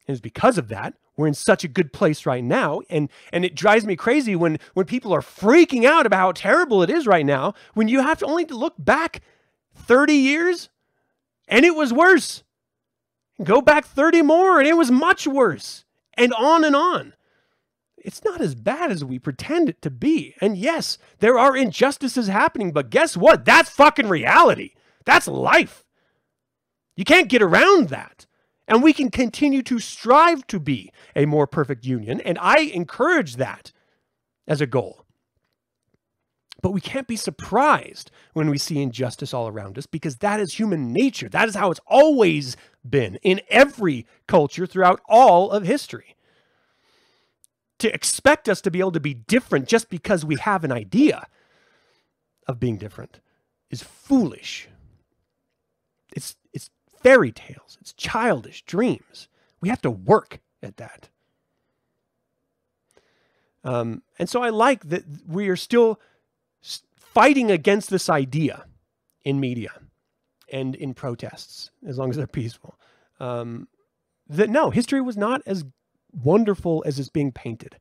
[0.06, 2.80] And it's because of that we're in such a good place right now.
[2.88, 6.82] And and it drives me crazy when when people are freaking out about how terrible
[6.82, 9.20] it is right now when you have to only look back
[9.74, 10.70] 30 years
[11.46, 12.42] and it was worse.
[13.44, 15.84] Go back 30 more and it was much worse.
[16.14, 17.14] And on and on
[18.04, 22.28] it's not as bad as we pretend it to be and yes there are injustices
[22.28, 24.72] happening but guess what that's fucking reality
[25.04, 25.84] that's life
[26.96, 28.26] you can't get around that
[28.70, 32.20] and we can continue to strive to be a more perfect union.
[32.20, 33.72] And I encourage that
[34.46, 35.04] as a goal.
[36.62, 40.54] But we can't be surprised when we see injustice all around us because that is
[40.54, 41.28] human nature.
[41.28, 42.56] That is how it's always
[42.88, 46.14] been in every culture throughout all of history.
[47.80, 51.26] To expect us to be able to be different just because we have an idea
[52.46, 53.20] of being different
[53.70, 54.68] is foolish.
[56.14, 56.70] It's it's
[57.02, 59.28] fairy tales, it's childish dreams.
[59.60, 61.08] We have to work at that.
[63.64, 66.00] Um, and so I like that we are still
[66.96, 68.64] fighting against this idea
[69.24, 69.72] in media
[70.52, 72.78] and in protests, as long as they're peaceful.
[73.18, 73.68] Um,
[74.28, 75.64] that no, history was not as
[76.12, 77.76] wonderful as it's being painted.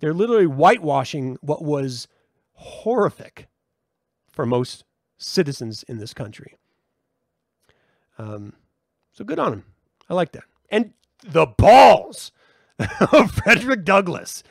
[0.00, 2.08] They're literally whitewashing what was
[2.54, 3.48] horrific
[4.30, 4.84] for most
[5.18, 6.56] citizens in this country.
[8.18, 8.54] Um,
[9.12, 9.64] so good on him.
[10.08, 10.44] I like that.
[10.70, 10.92] And
[11.24, 12.32] the balls
[13.12, 14.42] of Frederick Douglass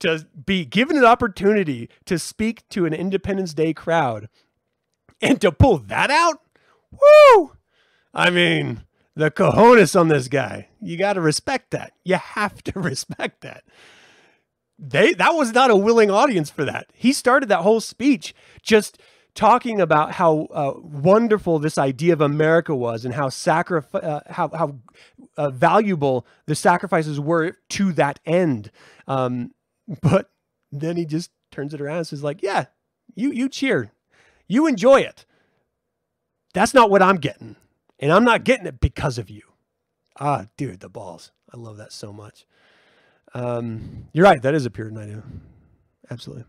[0.00, 4.28] to be given an opportunity to speak to an Independence Day crowd
[5.20, 6.40] and to pull that out.
[6.90, 7.52] Woo!
[8.14, 8.84] I mean,
[9.18, 10.68] the cojones on this guy.
[10.80, 11.92] You got to respect that.
[12.04, 13.64] You have to respect that.
[14.78, 16.86] They that was not a willing audience for that.
[16.94, 18.98] He started that whole speech just
[19.34, 24.48] talking about how uh, wonderful this idea of America was and how sacrifice, uh, how,
[24.48, 24.76] how
[25.36, 28.70] uh, valuable the sacrifices were to that end.
[29.08, 29.52] Um,
[30.00, 30.30] but
[30.70, 32.66] then he just turns it around and says, like, yeah,
[33.16, 33.90] you you cheer,
[34.46, 35.24] you enjoy it.
[36.54, 37.56] That's not what I'm getting,
[37.98, 39.42] and I'm not getting it because of you.
[40.20, 41.32] Ah, dude, the balls.
[41.52, 42.44] I love that so much.
[43.34, 44.42] Um, you're right.
[44.42, 45.22] That is a Puritan idea.
[46.10, 46.44] Absolutely.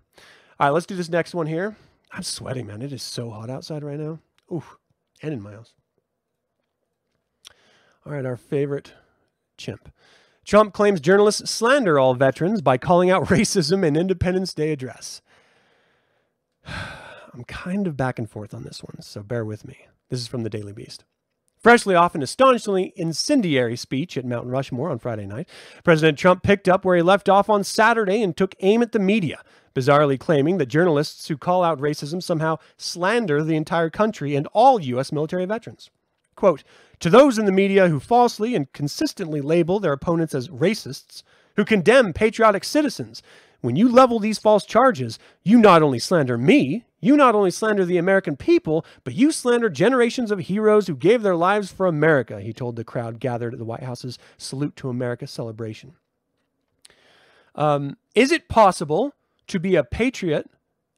[0.60, 1.76] All right, let's do this next one here.
[2.12, 2.82] I'm sweating, man.
[2.82, 4.20] It is so hot outside right now.
[4.52, 4.64] Ooh,
[5.22, 5.74] and in my house.
[8.06, 8.94] All right, our favorite
[9.58, 9.94] chimp.
[10.46, 15.22] Trump claims journalists slander all veterans by calling out racism in Independence Day address.
[16.66, 19.86] I'm kind of back and forth on this one, so bear with me.
[20.10, 21.04] This is from the Daily Beast.
[21.60, 25.50] Freshly off an astonishingly incendiary speech at Mount Rushmore on Friday night,
[25.84, 29.00] President Trump picked up where he left off on Saturday and took aim at the
[29.00, 29.44] media,
[29.76, 34.80] bizarrely claiming that journalists who call out racism somehow slander the entire country and all
[34.80, 35.12] U.S.
[35.12, 35.90] military veterans.
[36.38, 36.64] Quote,
[37.02, 41.24] to those in the media who falsely and consistently label their opponents as racists,
[41.58, 43.22] who condemn patriotic citizens,
[43.62, 47.86] when you level these false charges, you not only slander me, you not only slander
[47.86, 52.42] the American people, but you slander generations of heroes who gave their lives for America,
[52.42, 55.94] he told the crowd gathered at the White House's Salute to America celebration.
[57.56, 59.14] Um, is it possible
[59.48, 60.50] to be a patriot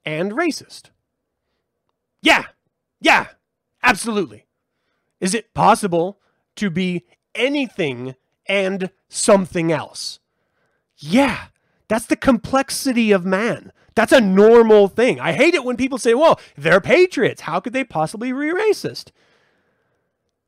[0.05, 0.89] and racist?
[2.22, 2.45] Yeah,
[2.99, 3.28] yeah,
[3.82, 4.45] absolutely.
[5.20, 6.20] Is it possible
[6.55, 10.20] to be anything and something else?
[10.97, 11.45] Yeah,
[11.92, 13.74] that's the complexity of man.
[13.96, 15.20] That's a normal thing.
[15.20, 17.42] I hate it when people say, well, they're patriots.
[17.42, 19.12] How could they possibly be racist?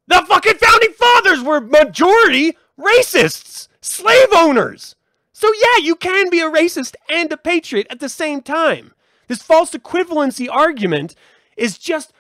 [0.08, 4.96] The fucking founding fathers were majority racists, slave owners.
[5.34, 8.94] So, yeah, you can be a racist and a patriot at the same time.
[9.28, 11.14] This false equivalency argument
[11.58, 12.14] is just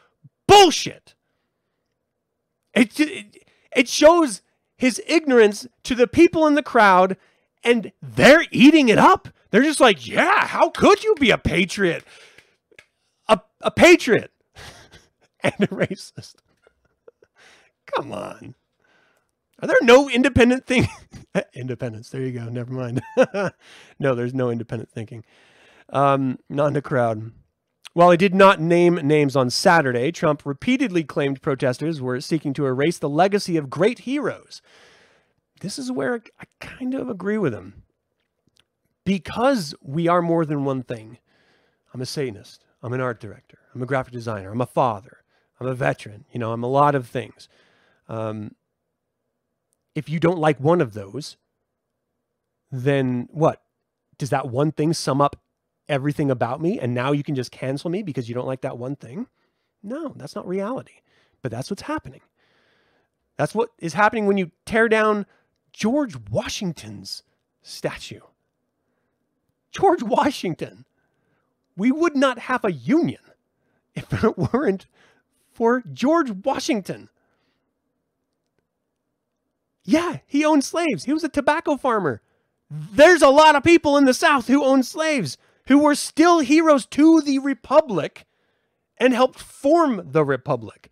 [0.49, 1.15] bullshit.
[2.73, 4.41] It, it, it shows
[4.75, 7.15] his ignorance to the people in the crowd,
[7.63, 9.29] and they're eating it up.
[9.51, 12.03] They're just like, yeah, how could you be a patriot?
[13.27, 14.31] A, a patriot
[15.41, 16.35] and a racist.
[17.85, 18.55] Come on.
[19.61, 20.87] Are there no independent thing?
[21.53, 22.09] Independence.
[22.09, 22.49] There you go.
[22.49, 23.01] Never mind.
[23.99, 25.23] no, there's no independent thinking.
[25.89, 27.31] Um, not in the crowd.
[27.93, 32.65] While he did not name names on Saturday, Trump repeatedly claimed protesters were seeking to
[32.65, 34.61] erase the legacy of great heroes.
[35.61, 36.45] This is where I
[36.77, 37.83] kind of agree with him
[39.05, 41.17] because we are more than one thing.
[41.93, 42.65] I'm a Satanist.
[42.81, 43.59] I'm an art director.
[43.73, 44.51] I'm a graphic designer.
[44.51, 45.23] I'm a father.
[45.59, 46.25] I'm a veteran.
[46.31, 47.47] You know, I'm a lot of things.
[48.09, 48.55] Um,
[49.95, 51.37] if you don't like one of those,
[52.71, 53.61] then what?
[54.17, 55.37] Does that one thing sum up
[55.87, 58.77] everything about me and now you can just cancel me because you don't like that
[58.77, 59.27] one thing?
[59.81, 61.01] No, that's not reality.
[61.41, 62.21] But that's what's happening.
[63.37, 65.25] That's what is happening when you tear down
[65.73, 67.23] George Washington's
[67.61, 68.21] statue.
[69.71, 70.85] George Washington.
[71.75, 73.21] We would not have a union
[73.95, 74.85] if it weren't
[75.51, 77.09] for George Washington.
[79.83, 81.03] Yeah, he owned slaves.
[81.03, 82.21] He was a tobacco farmer.
[82.69, 86.85] There's a lot of people in the South who owned slaves who were still heroes
[86.87, 88.25] to the Republic
[88.97, 90.89] and helped form the Republic.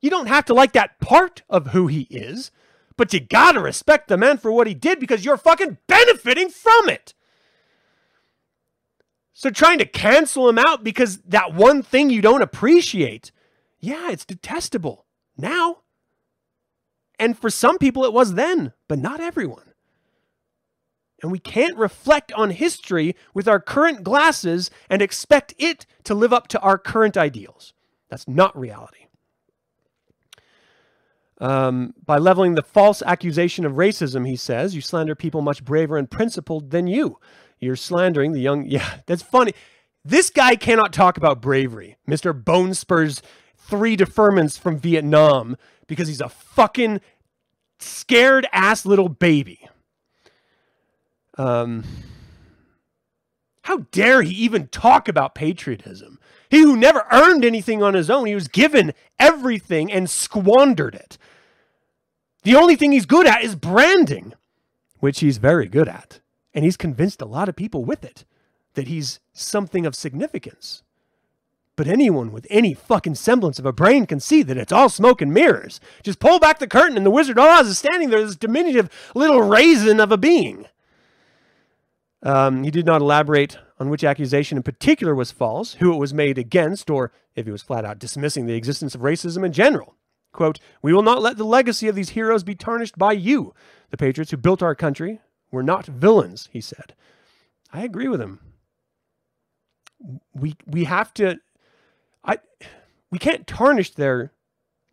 [0.00, 2.50] You don't have to like that part of who he is,
[2.98, 6.90] but you gotta respect the man for what he did because you're fucking benefiting from
[6.90, 7.14] it.
[9.32, 13.30] So trying to cancel him out because that one thing you don't appreciate,
[13.78, 15.78] yeah, it's detestable now.
[17.20, 19.72] And for some people it was then, but not everyone.
[21.22, 26.32] And we can't reflect on history with our current glasses and expect it to live
[26.32, 27.74] up to our current ideals.
[28.08, 29.07] That's not reality.
[31.40, 35.96] Um, by leveling the false accusation of racism, he says, you slander people much braver
[35.96, 37.18] and principled than you.
[37.60, 38.64] You're slandering the young.
[38.68, 39.52] Yeah, that's funny.
[40.04, 42.32] This guy cannot talk about bravery, Mr.
[42.32, 43.22] Bone Spurs
[43.56, 47.00] three deferments from Vietnam, because he's a fucking
[47.78, 49.68] scared ass little baby.
[51.36, 51.84] Um,
[53.68, 56.18] how dare he even talk about patriotism?
[56.48, 61.18] He who never earned anything on his own, he was given everything and squandered it.
[62.44, 64.32] The only thing he's good at is branding,
[65.00, 66.20] which he's very good at.
[66.54, 68.24] And he's convinced a lot of people with it
[68.72, 70.82] that he's something of significance.
[71.76, 75.20] But anyone with any fucking semblance of a brain can see that it's all smoke
[75.20, 75.78] and mirrors.
[76.02, 78.88] Just pull back the curtain and the Wizard of Oz is standing there, this diminutive
[79.14, 80.64] little raisin of a being.
[82.22, 86.12] Um, he did not elaborate on which accusation in particular was false, who it was
[86.12, 89.94] made against, or if he was flat out dismissing the existence of racism in general.
[90.32, 93.54] Quote, We will not let the legacy of these heroes be tarnished by you.
[93.90, 96.94] The patriots who built our country were not villains, he said.
[97.72, 98.40] I agree with him.
[100.32, 101.38] We we have to
[102.24, 102.38] I
[103.10, 104.32] we can't tarnish their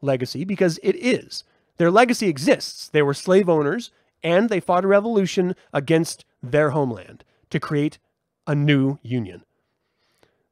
[0.01, 1.43] legacy because it is.
[1.77, 2.89] Their legacy exists.
[2.89, 3.91] They were slave owners
[4.23, 7.99] and they fought a revolution against their homeland to create
[8.47, 9.43] a new union.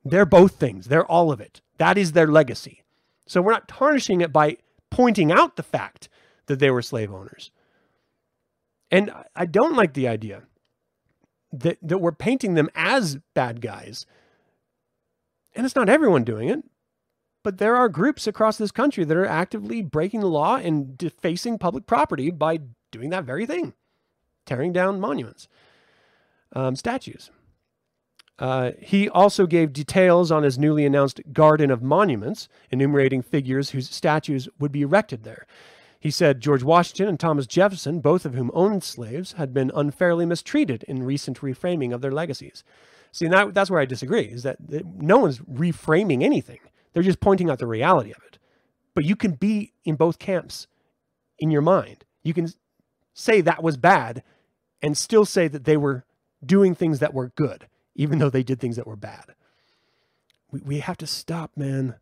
[0.06, 1.62] They're both things, they're all of it.
[1.78, 2.84] That is their legacy.
[3.26, 4.58] So we're not tarnishing it by
[4.89, 6.10] pointing out the fact
[6.48, 7.52] that they were slave owners.
[8.91, 10.44] And I don't like the idea
[11.52, 14.06] that, that we're painting them as bad guys.
[15.56, 16.64] And it's not everyone doing it,
[17.44, 21.58] but there are groups across this country that are actively breaking the law and defacing
[21.58, 22.60] public property by
[22.91, 23.74] doing that very thing,
[24.46, 25.48] tearing down monuments,
[26.54, 27.32] um, statues.
[28.39, 33.89] Uh, he also gave details on his newly announced Garden of Monuments, enumerating figures whose
[33.89, 35.45] statues would be erected there.
[35.99, 40.26] He said George Washington and Thomas Jefferson, both of whom owned slaves, had been unfairly
[40.26, 42.64] mistreated in recent reframing of their legacies.
[43.12, 46.60] See, that, that's where I disagree, is that, that no one's reframing anything.
[46.91, 48.39] They're just pointing out the reality of it.
[48.95, 50.68] But you can be in both camps
[51.39, 52.04] in your mind.
[52.24, 52.51] You can
[53.14, 54.24] say that was bad
[54.82, 56.04] and still say that they were
[56.46, 59.36] doing things that were good, even though they did things that were bad.
[60.52, 61.96] We, we have to stop, man.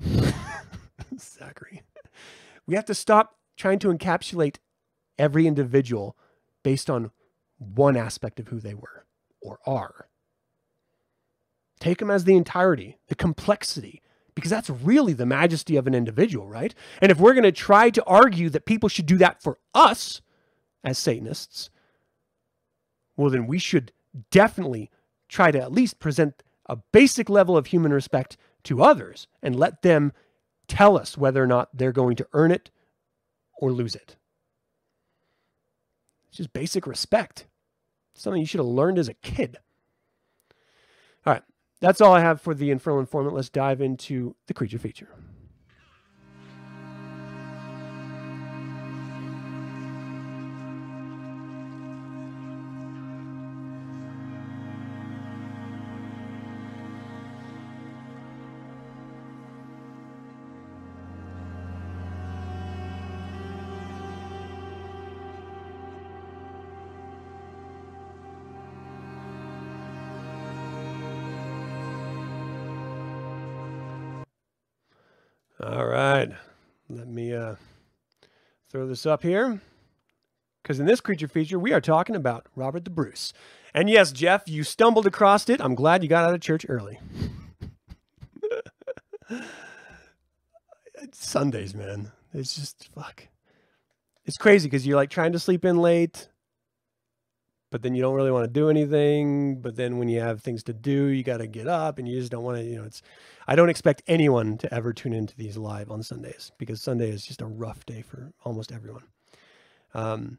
[1.18, 1.82] Zachary.
[2.66, 4.56] We have to stop trying to encapsulate
[5.18, 6.16] every individual
[6.62, 7.10] based on
[7.58, 9.06] one aspect of who they were
[9.40, 10.08] or are.
[11.78, 14.02] Take them as the entirety, the complexity,
[14.34, 16.74] because that's really the majesty of an individual, right?
[17.00, 20.20] And if we're going to try to argue that people should do that for us
[20.84, 21.70] as Satanists,
[23.16, 23.92] well, then we should
[24.30, 24.90] definitely
[25.28, 29.82] try to at least present a basic level of human respect to others and let
[29.82, 30.12] them
[30.68, 32.70] tell us whether or not they're going to earn it
[33.58, 34.16] or lose it.
[36.28, 37.46] It's just basic respect.
[38.14, 39.58] Something you should have learned as a kid.
[41.24, 41.42] All right.
[41.80, 43.34] That's all I have for the Infernal Informant.
[43.34, 45.08] Let's dive into the creature feature.
[78.96, 79.60] This up here.
[80.62, 83.34] Because in this creature feature, we are talking about Robert the Bruce.
[83.74, 85.60] And yes, Jeff, you stumbled across it.
[85.60, 86.98] I'm glad you got out of church early.
[91.12, 92.10] Sundays, man.
[92.32, 93.28] It's just fuck.
[94.24, 96.28] It's crazy because you're like trying to sleep in late,
[97.70, 99.60] but then you don't really want to do anything.
[99.60, 102.18] But then when you have things to do, you got to get up and you
[102.18, 103.02] just don't want to, you know, it's,
[103.46, 107.24] I don't expect anyone to ever tune into these live on Sundays because Sunday is
[107.24, 109.04] just a rough day for almost everyone.
[109.94, 110.38] Um,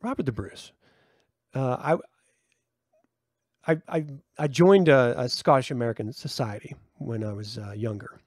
[0.00, 0.72] Robert the Bruce.
[1.54, 1.98] Uh,
[3.66, 4.06] I, I, I,
[4.38, 8.18] I joined a, a Scottish American society when I was uh, younger,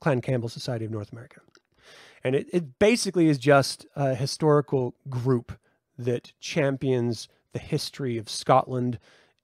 [0.00, 1.40] Clan Campbell Society of North America.
[2.22, 5.52] And it, it basically is just a historical group
[5.98, 8.98] that champions the history of Scotland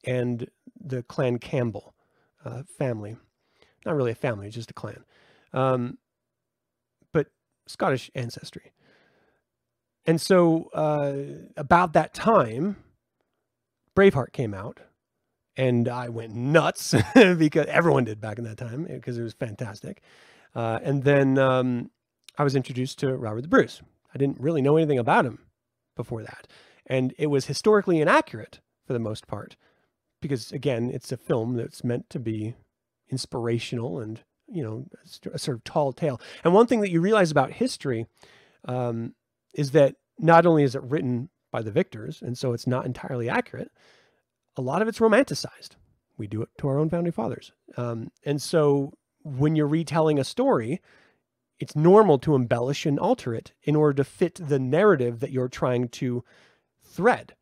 [0.04, 0.48] and
[0.80, 1.94] the Clan Campbell
[2.46, 3.16] uh, family.
[3.84, 5.04] Not really a family, just a clan.
[5.52, 5.98] Um,
[7.12, 7.28] but
[7.66, 8.72] Scottish ancestry.
[10.06, 12.76] And so, uh, about that time,
[13.96, 14.80] Braveheart came out,
[15.56, 20.02] and I went nuts because everyone did back in that time because it was fantastic.
[20.54, 21.90] Uh, and then um,
[22.38, 23.82] I was introduced to Robert the Bruce.
[24.14, 25.40] I didn't really know anything about him
[25.96, 26.46] before that,
[26.86, 29.56] and it was historically inaccurate for the most part
[30.26, 32.54] because, again, it's a film that's meant to be
[33.08, 34.86] inspirational and you know
[35.32, 36.20] a sort of tall tale.
[36.44, 38.06] And one thing that you realize about history
[38.64, 39.14] um,
[39.54, 43.28] is that not only is it written by the victors, and so it's not entirely
[43.28, 43.70] accurate,
[44.56, 45.70] a lot of it's romanticized.
[46.18, 47.52] We do it to our own founding fathers.
[47.76, 50.80] Um, and so when you're retelling a story,
[51.58, 55.48] it's normal to embellish and alter it in order to fit the narrative that you're
[55.48, 56.24] trying to
[56.82, 57.34] thread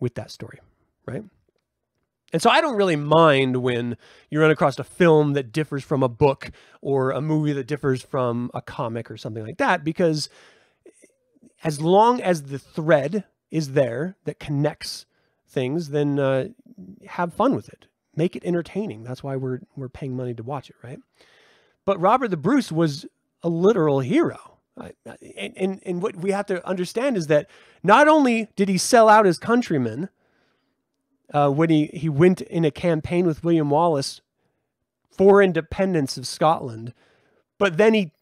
[0.00, 0.58] with that story,
[1.06, 1.24] right?
[2.32, 3.96] And so I don't really mind when
[4.30, 6.50] you run across a film that differs from a book
[6.82, 10.28] or a movie that differs from a comic or something like that, because
[11.64, 15.06] as long as the thread is there that connects
[15.48, 16.48] things, then uh,
[17.06, 17.86] have fun with it.
[18.14, 19.04] Make it entertaining.
[19.04, 20.98] That's why we're we're paying money to watch it, right?
[21.84, 23.06] But Robert the Bruce was
[23.42, 24.58] a literal hero.
[24.76, 27.48] And, and, and what we have to understand is that
[27.82, 30.08] not only did he sell out his countrymen
[31.32, 34.20] uh, when he, he went in a campaign with William Wallace
[35.10, 36.94] for independence of Scotland,
[37.58, 38.12] but then he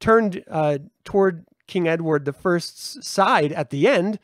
[0.00, 4.18] turned uh, toward King Edward I's side at the end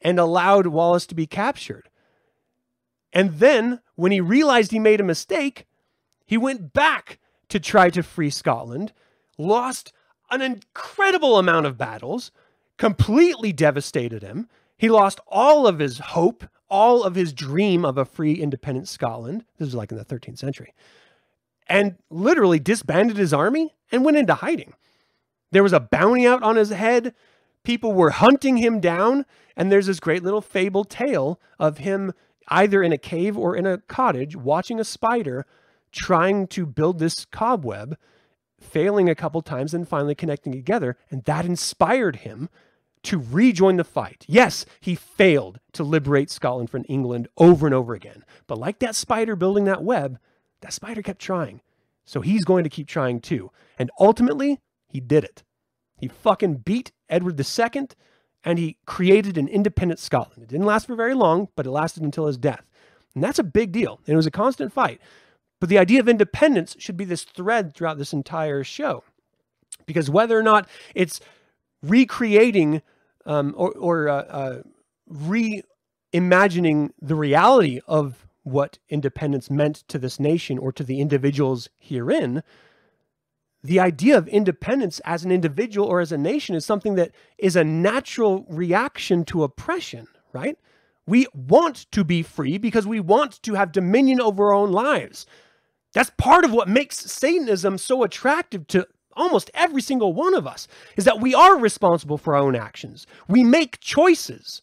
[0.00, 1.88] and allowed Wallace to be captured.
[3.12, 5.66] And then, when he realized he made a mistake,
[6.24, 8.92] he went back to try to free Scotland,
[9.36, 9.92] lost
[10.30, 12.30] an incredible amount of battles,
[12.78, 14.48] completely devastated him.
[14.78, 19.44] He lost all of his hope, all of his dream of a free, independent Scotland.
[19.58, 20.72] This was like in the 13th century.
[21.68, 24.74] And literally disbanded his army and went into hiding.
[25.52, 27.14] There was a bounty out on his head.
[27.64, 29.26] People were hunting him down.
[29.56, 32.12] And there's this great little fable tale of him
[32.48, 35.46] either in a cave or in a cottage watching a spider
[35.92, 37.96] trying to build this cobweb,
[38.60, 40.96] failing a couple times and finally connecting together.
[41.10, 42.48] And that inspired him
[43.04, 44.24] to rejoin the fight.
[44.28, 48.24] Yes, he failed to liberate Scotland from England over and over again.
[48.46, 50.18] But like that spider building that web,
[50.60, 51.62] that spider kept trying.
[52.04, 53.50] So he's going to keep trying too.
[53.78, 55.42] And ultimately, he did it.
[55.98, 57.88] He fucking beat Edward II
[58.44, 60.42] and he created an independent Scotland.
[60.42, 62.64] It didn't last for very long, but it lasted until his death.
[63.14, 64.00] And that's a big deal.
[64.06, 65.00] And it was a constant fight.
[65.60, 69.04] But the idea of independence should be this thread throughout this entire show.
[69.84, 71.20] Because whether or not it's
[71.82, 72.82] recreating
[73.26, 74.62] um, or, or uh, uh,
[75.12, 82.42] reimagining the reality of what independence meant to this nation or to the individuals herein,
[83.62, 87.56] the idea of independence as an individual or as a nation is something that is
[87.56, 90.56] a natural reaction to oppression, right?
[91.06, 95.26] We want to be free because we want to have dominion over our own lives.
[95.92, 100.68] That's part of what makes Satanism so attractive to almost every single one of us
[100.96, 103.06] is that we are responsible for our own actions.
[103.28, 104.62] We make choices.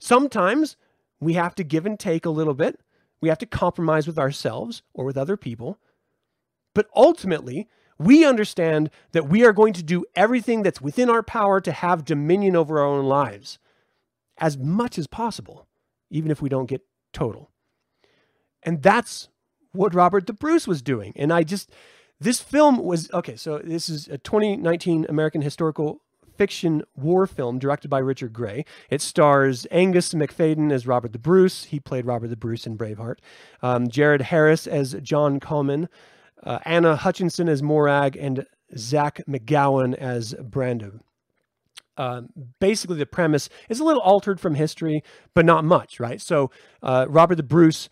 [0.00, 0.76] Sometimes
[1.20, 2.80] we have to give and take a little bit.
[3.20, 5.78] We have to compromise with ourselves or with other people.
[6.74, 7.68] But ultimately,
[7.98, 12.04] we understand that we are going to do everything that's within our power to have
[12.04, 13.58] dominion over our own lives
[14.38, 15.66] as much as possible,
[16.10, 16.80] even if we don't get
[17.12, 17.50] total.
[18.62, 19.28] And that's
[19.72, 21.12] what Robert the Bruce was doing.
[21.14, 21.70] And I just,
[22.20, 26.00] this film was, okay, so this is a 2019 American historical
[26.36, 28.64] fiction war film directed by Richard Gray.
[28.88, 31.64] It stars Angus Macfadyen as Robert the Bruce.
[31.64, 33.16] He played Robert the Bruce in Braveheart.
[33.62, 35.88] Um, Jared Harris as John Comyn
[36.42, 38.46] uh, Anna Hutchinson as Morag, and
[38.76, 41.00] Zach McGowan as Brando.
[41.96, 45.02] um, basically the premise is a little altered from history,
[45.34, 46.20] but not much, right?
[46.20, 46.50] So
[46.82, 47.88] uh, Robert the Bruce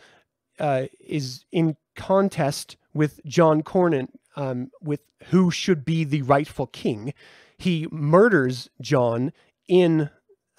[0.58, 4.08] uh, is in contest with John Comyn
[4.39, 7.12] um, with who should be the rightful king.
[7.59, 9.32] He murders John
[9.66, 10.11] in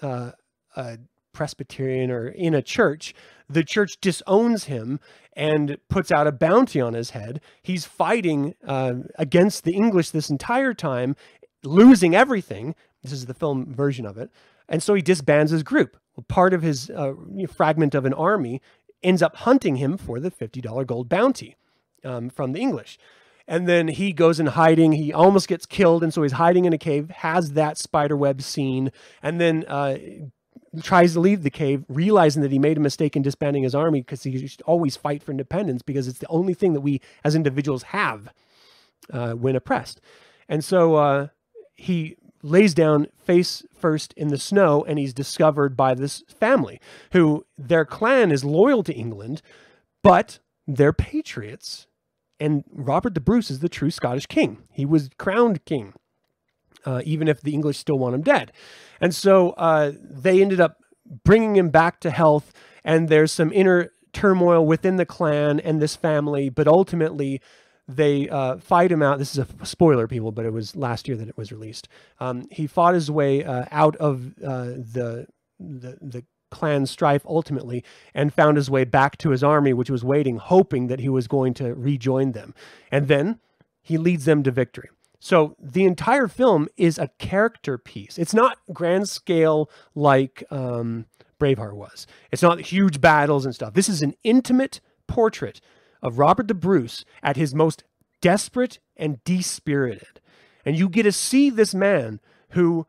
[0.02, 0.32] uh,
[0.76, 0.98] a
[1.32, 3.14] Presbyterian or in a church.
[3.48, 5.00] The church disowns him
[5.34, 7.40] and puts out a bounty on his head.
[7.62, 11.16] He's fighting uh, against the English this entire time,
[11.64, 12.74] losing everything.
[13.02, 14.30] This is the film version of it.
[14.68, 15.96] And so he disbands his group.
[16.28, 17.14] Part of his uh,
[17.52, 18.60] fragment of an army
[19.02, 21.56] ends up hunting him for the $50 gold bounty
[22.04, 22.98] um, from the English.
[23.50, 24.92] And then he goes in hiding.
[24.92, 26.04] He almost gets killed.
[26.04, 28.92] And so he's hiding in a cave, has that spider web scene,
[29.24, 29.98] and then uh,
[30.84, 34.02] tries to leave the cave, realizing that he made a mistake in disbanding his army
[34.02, 37.34] because he should always fight for independence because it's the only thing that we as
[37.34, 38.32] individuals have
[39.12, 40.00] uh, when oppressed.
[40.48, 41.26] And so uh,
[41.74, 46.80] he lays down face first in the snow and he's discovered by this family
[47.12, 49.42] who their clan is loyal to England,
[50.04, 50.38] but
[50.68, 51.88] they're patriots.
[52.40, 54.62] And Robert the Bruce is the true Scottish king.
[54.72, 55.92] He was crowned king,
[56.86, 58.52] uh, even if the English still want him dead.
[59.00, 60.78] And so uh, they ended up
[61.24, 62.52] bringing him back to health.
[62.82, 67.40] And there's some inner turmoil within the clan and this family, but ultimately
[67.86, 69.18] they uh, fight him out.
[69.18, 71.88] This is a spoiler, people, but it was last year that it was released.
[72.20, 75.26] Um, he fought his way uh, out of uh, the,
[75.58, 77.84] the the clan strife ultimately,
[78.14, 81.28] and found his way back to his army, which was waiting, hoping that he was
[81.28, 82.54] going to rejoin them.
[82.90, 83.38] And then
[83.82, 84.88] he leads them to victory.
[85.20, 88.18] So the entire film is a character piece.
[88.18, 91.06] It's not grand scale like um,
[91.38, 92.06] Braveheart was.
[92.32, 93.74] It's not huge battles and stuff.
[93.74, 95.60] This is an intimate portrait
[96.02, 97.84] of Robert the Bruce at his most
[98.22, 100.20] desperate and dispirited.
[100.64, 102.20] And you get to see this man
[102.50, 102.86] who,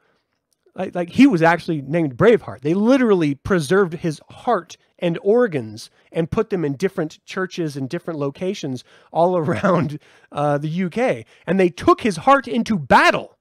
[0.76, 2.62] like, like he was actually named Braveheart.
[2.62, 8.20] They literally preserved his heart and organs and put them in different churches and different
[8.20, 10.00] locations all around
[10.32, 11.26] uh, the UK.
[11.46, 13.38] And they took his heart into battle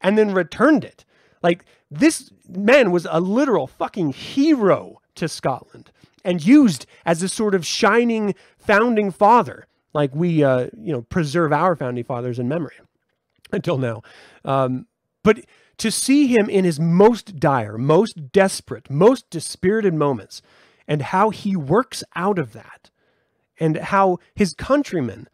[0.00, 1.04] and then returned it.
[1.42, 5.90] Like this man was a literal fucking hero to Scotland
[6.24, 11.52] and used as a sort of shining founding father, like we, uh, you know, preserve
[11.52, 12.74] our founding fathers in memory
[13.52, 14.02] until now.
[14.44, 14.86] Um,
[15.22, 15.44] but
[15.80, 20.42] to see him in his most dire, most desperate, most dispirited moments,
[20.86, 22.90] and how he works out of that,
[23.58, 25.26] and how his countrymen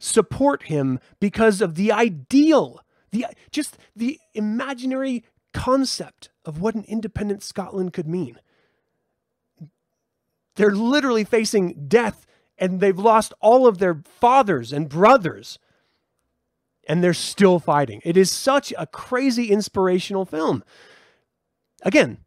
[0.00, 2.80] support him because of the ideal,
[3.12, 5.22] the just the imaginary
[5.54, 8.40] concept of what an independent Scotland could mean.
[10.56, 12.26] They're literally facing death
[12.58, 15.60] and they've lost all of their fathers and brothers
[16.88, 18.00] and they're still fighting.
[18.04, 20.64] It is such a crazy inspirational film.
[21.82, 22.18] Again,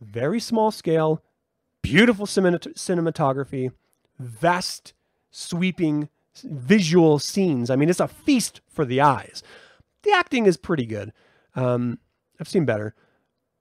[0.00, 1.22] very small scale,
[1.82, 3.72] beautiful cinematography,
[4.18, 4.94] vast,
[5.30, 6.08] sweeping
[6.44, 7.70] visual scenes.
[7.70, 9.42] I mean, it's a feast for the eyes.
[10.02, 11.12] The acting is pretty good.
[11.54, 11.98] Um,
[12.40, 12.94] I've seen better,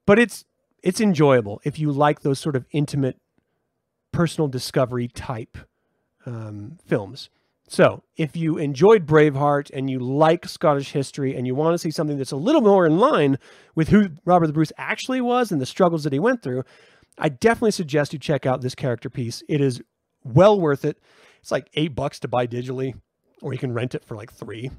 [0.06, 0.46] but it's
[0.82, 3.20] it's enjoyable if you like those sort of intimate
[4.12, 5.58] personal discovery type
[6.26, 7.30] um, films.
[7.72, 11.90] So, if you enjoyed Braveheart and you like Scottish history and you want to see
[11.90, 13.40] something that's a little more in line
[13.76, 16.66] with who Robert the Bruce actually was and the struggles that he went through,
[17.18, 19.42] I definitely suggest you check out this character piece.
[19.48, 19.82] It is
[20.26, 21.00] well worth it.
[21.40, 22.94] It's like eight bucks to buy digitally,
[23.42, 24.70] or you can rent it for like three.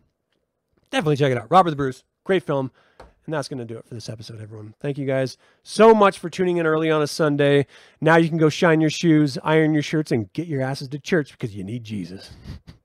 [0.90, 1.50] Definitely check it out.
[1.50, 2.72] Robert the Bruce, great film.
[3.24, 4.74] And that's going to do it for this episode, everyone.
[4.80, 7.68] Thank you guys so much for tuning in early on a Sunday.
[8.02, 10.98] Now you can go shine your shoes, iron your shirts, and get your asses to
[10.98, 12.32] church because you need Jesus.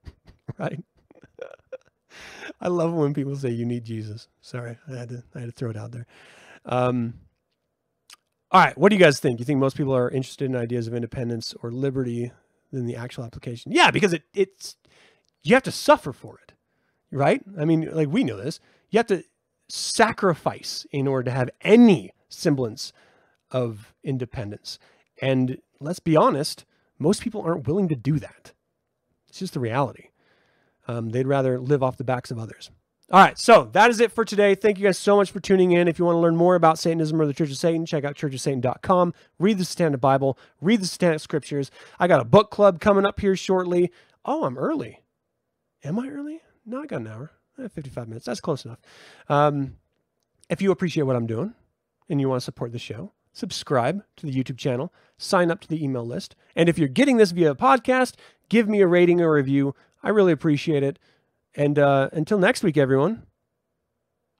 [0.57, 0.83] right?
[2.61, 4.27] I love when people say you need Jesus.
[4.41, 6.07] Sorry, I had to I had to throw it out there.
[6.65, 7.13] Um,
[8.51, 9.39] all right, what do you guys think?
[9.39, 12.31] You think most people are interested in ideas of independence or liberty
[12.71, 13.71] than the actual application?
[13.71, 14.77] Yeah, because it it's
[15.43, 16.53] you have to suffer for it,
[17.11, 17.41] right?
[17.59, 18.59] I mean, like we know this.
[18.89, 19.23] You have to
[19.69, 22.93] sacrifice in order to have any semblance
[23.51, 24.79] of independence.
[25.21, 26.65] And let's be honest,
[26.99, 28.53] most people aren't willing to do that.
[29.27, 30.09] It's just the reality.
[30.87, 32.71] Um, they'd rather live off the backs of others.
[33.09, 34.53] All right, so that is it for today.
[34.53, 35.87] Thank you guys so much for tuning in.
[35.87, 38.15] If you want to learn more about Satanism or the Church of Satan, check out
[38.15, 39.13] churchofsatan.com.
[39.39, 41.71] Read the Satanic Bible, read the Satanic Scriptures.
[41.99, 43.91] I got a book club coming up here shortly.
[44.25, 45.03] Oh, I'm early.
[45.85, 46.41] Am I early?
[46.65, 47.31] No, I got an hour.
[47.63, 48.25] Eh, 55 minutes.
[48.25, 48.79] That's close enough.
[49.29, 49.77] Um,
[50.49, 51.53] if you appreciate what I'm doing
[52.09, 55.67] and you want to support the show, subscribe to the YouTube channel, sign up to
[55.67, 56.35] the email list.
[56.57, 58.15] And if you're getting this via a podcast,
[58.49, 59.75] give me a rating or review.
[60.07, 60.99] I really appreciate it.
[61.53, 63.23] And uh, until next week, everyone,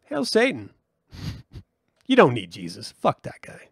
[0.05, 0.69] hail Satan.
[2.09, 2.93] You don't need Jesus.
[2.93, 3.67] Fuck that guy.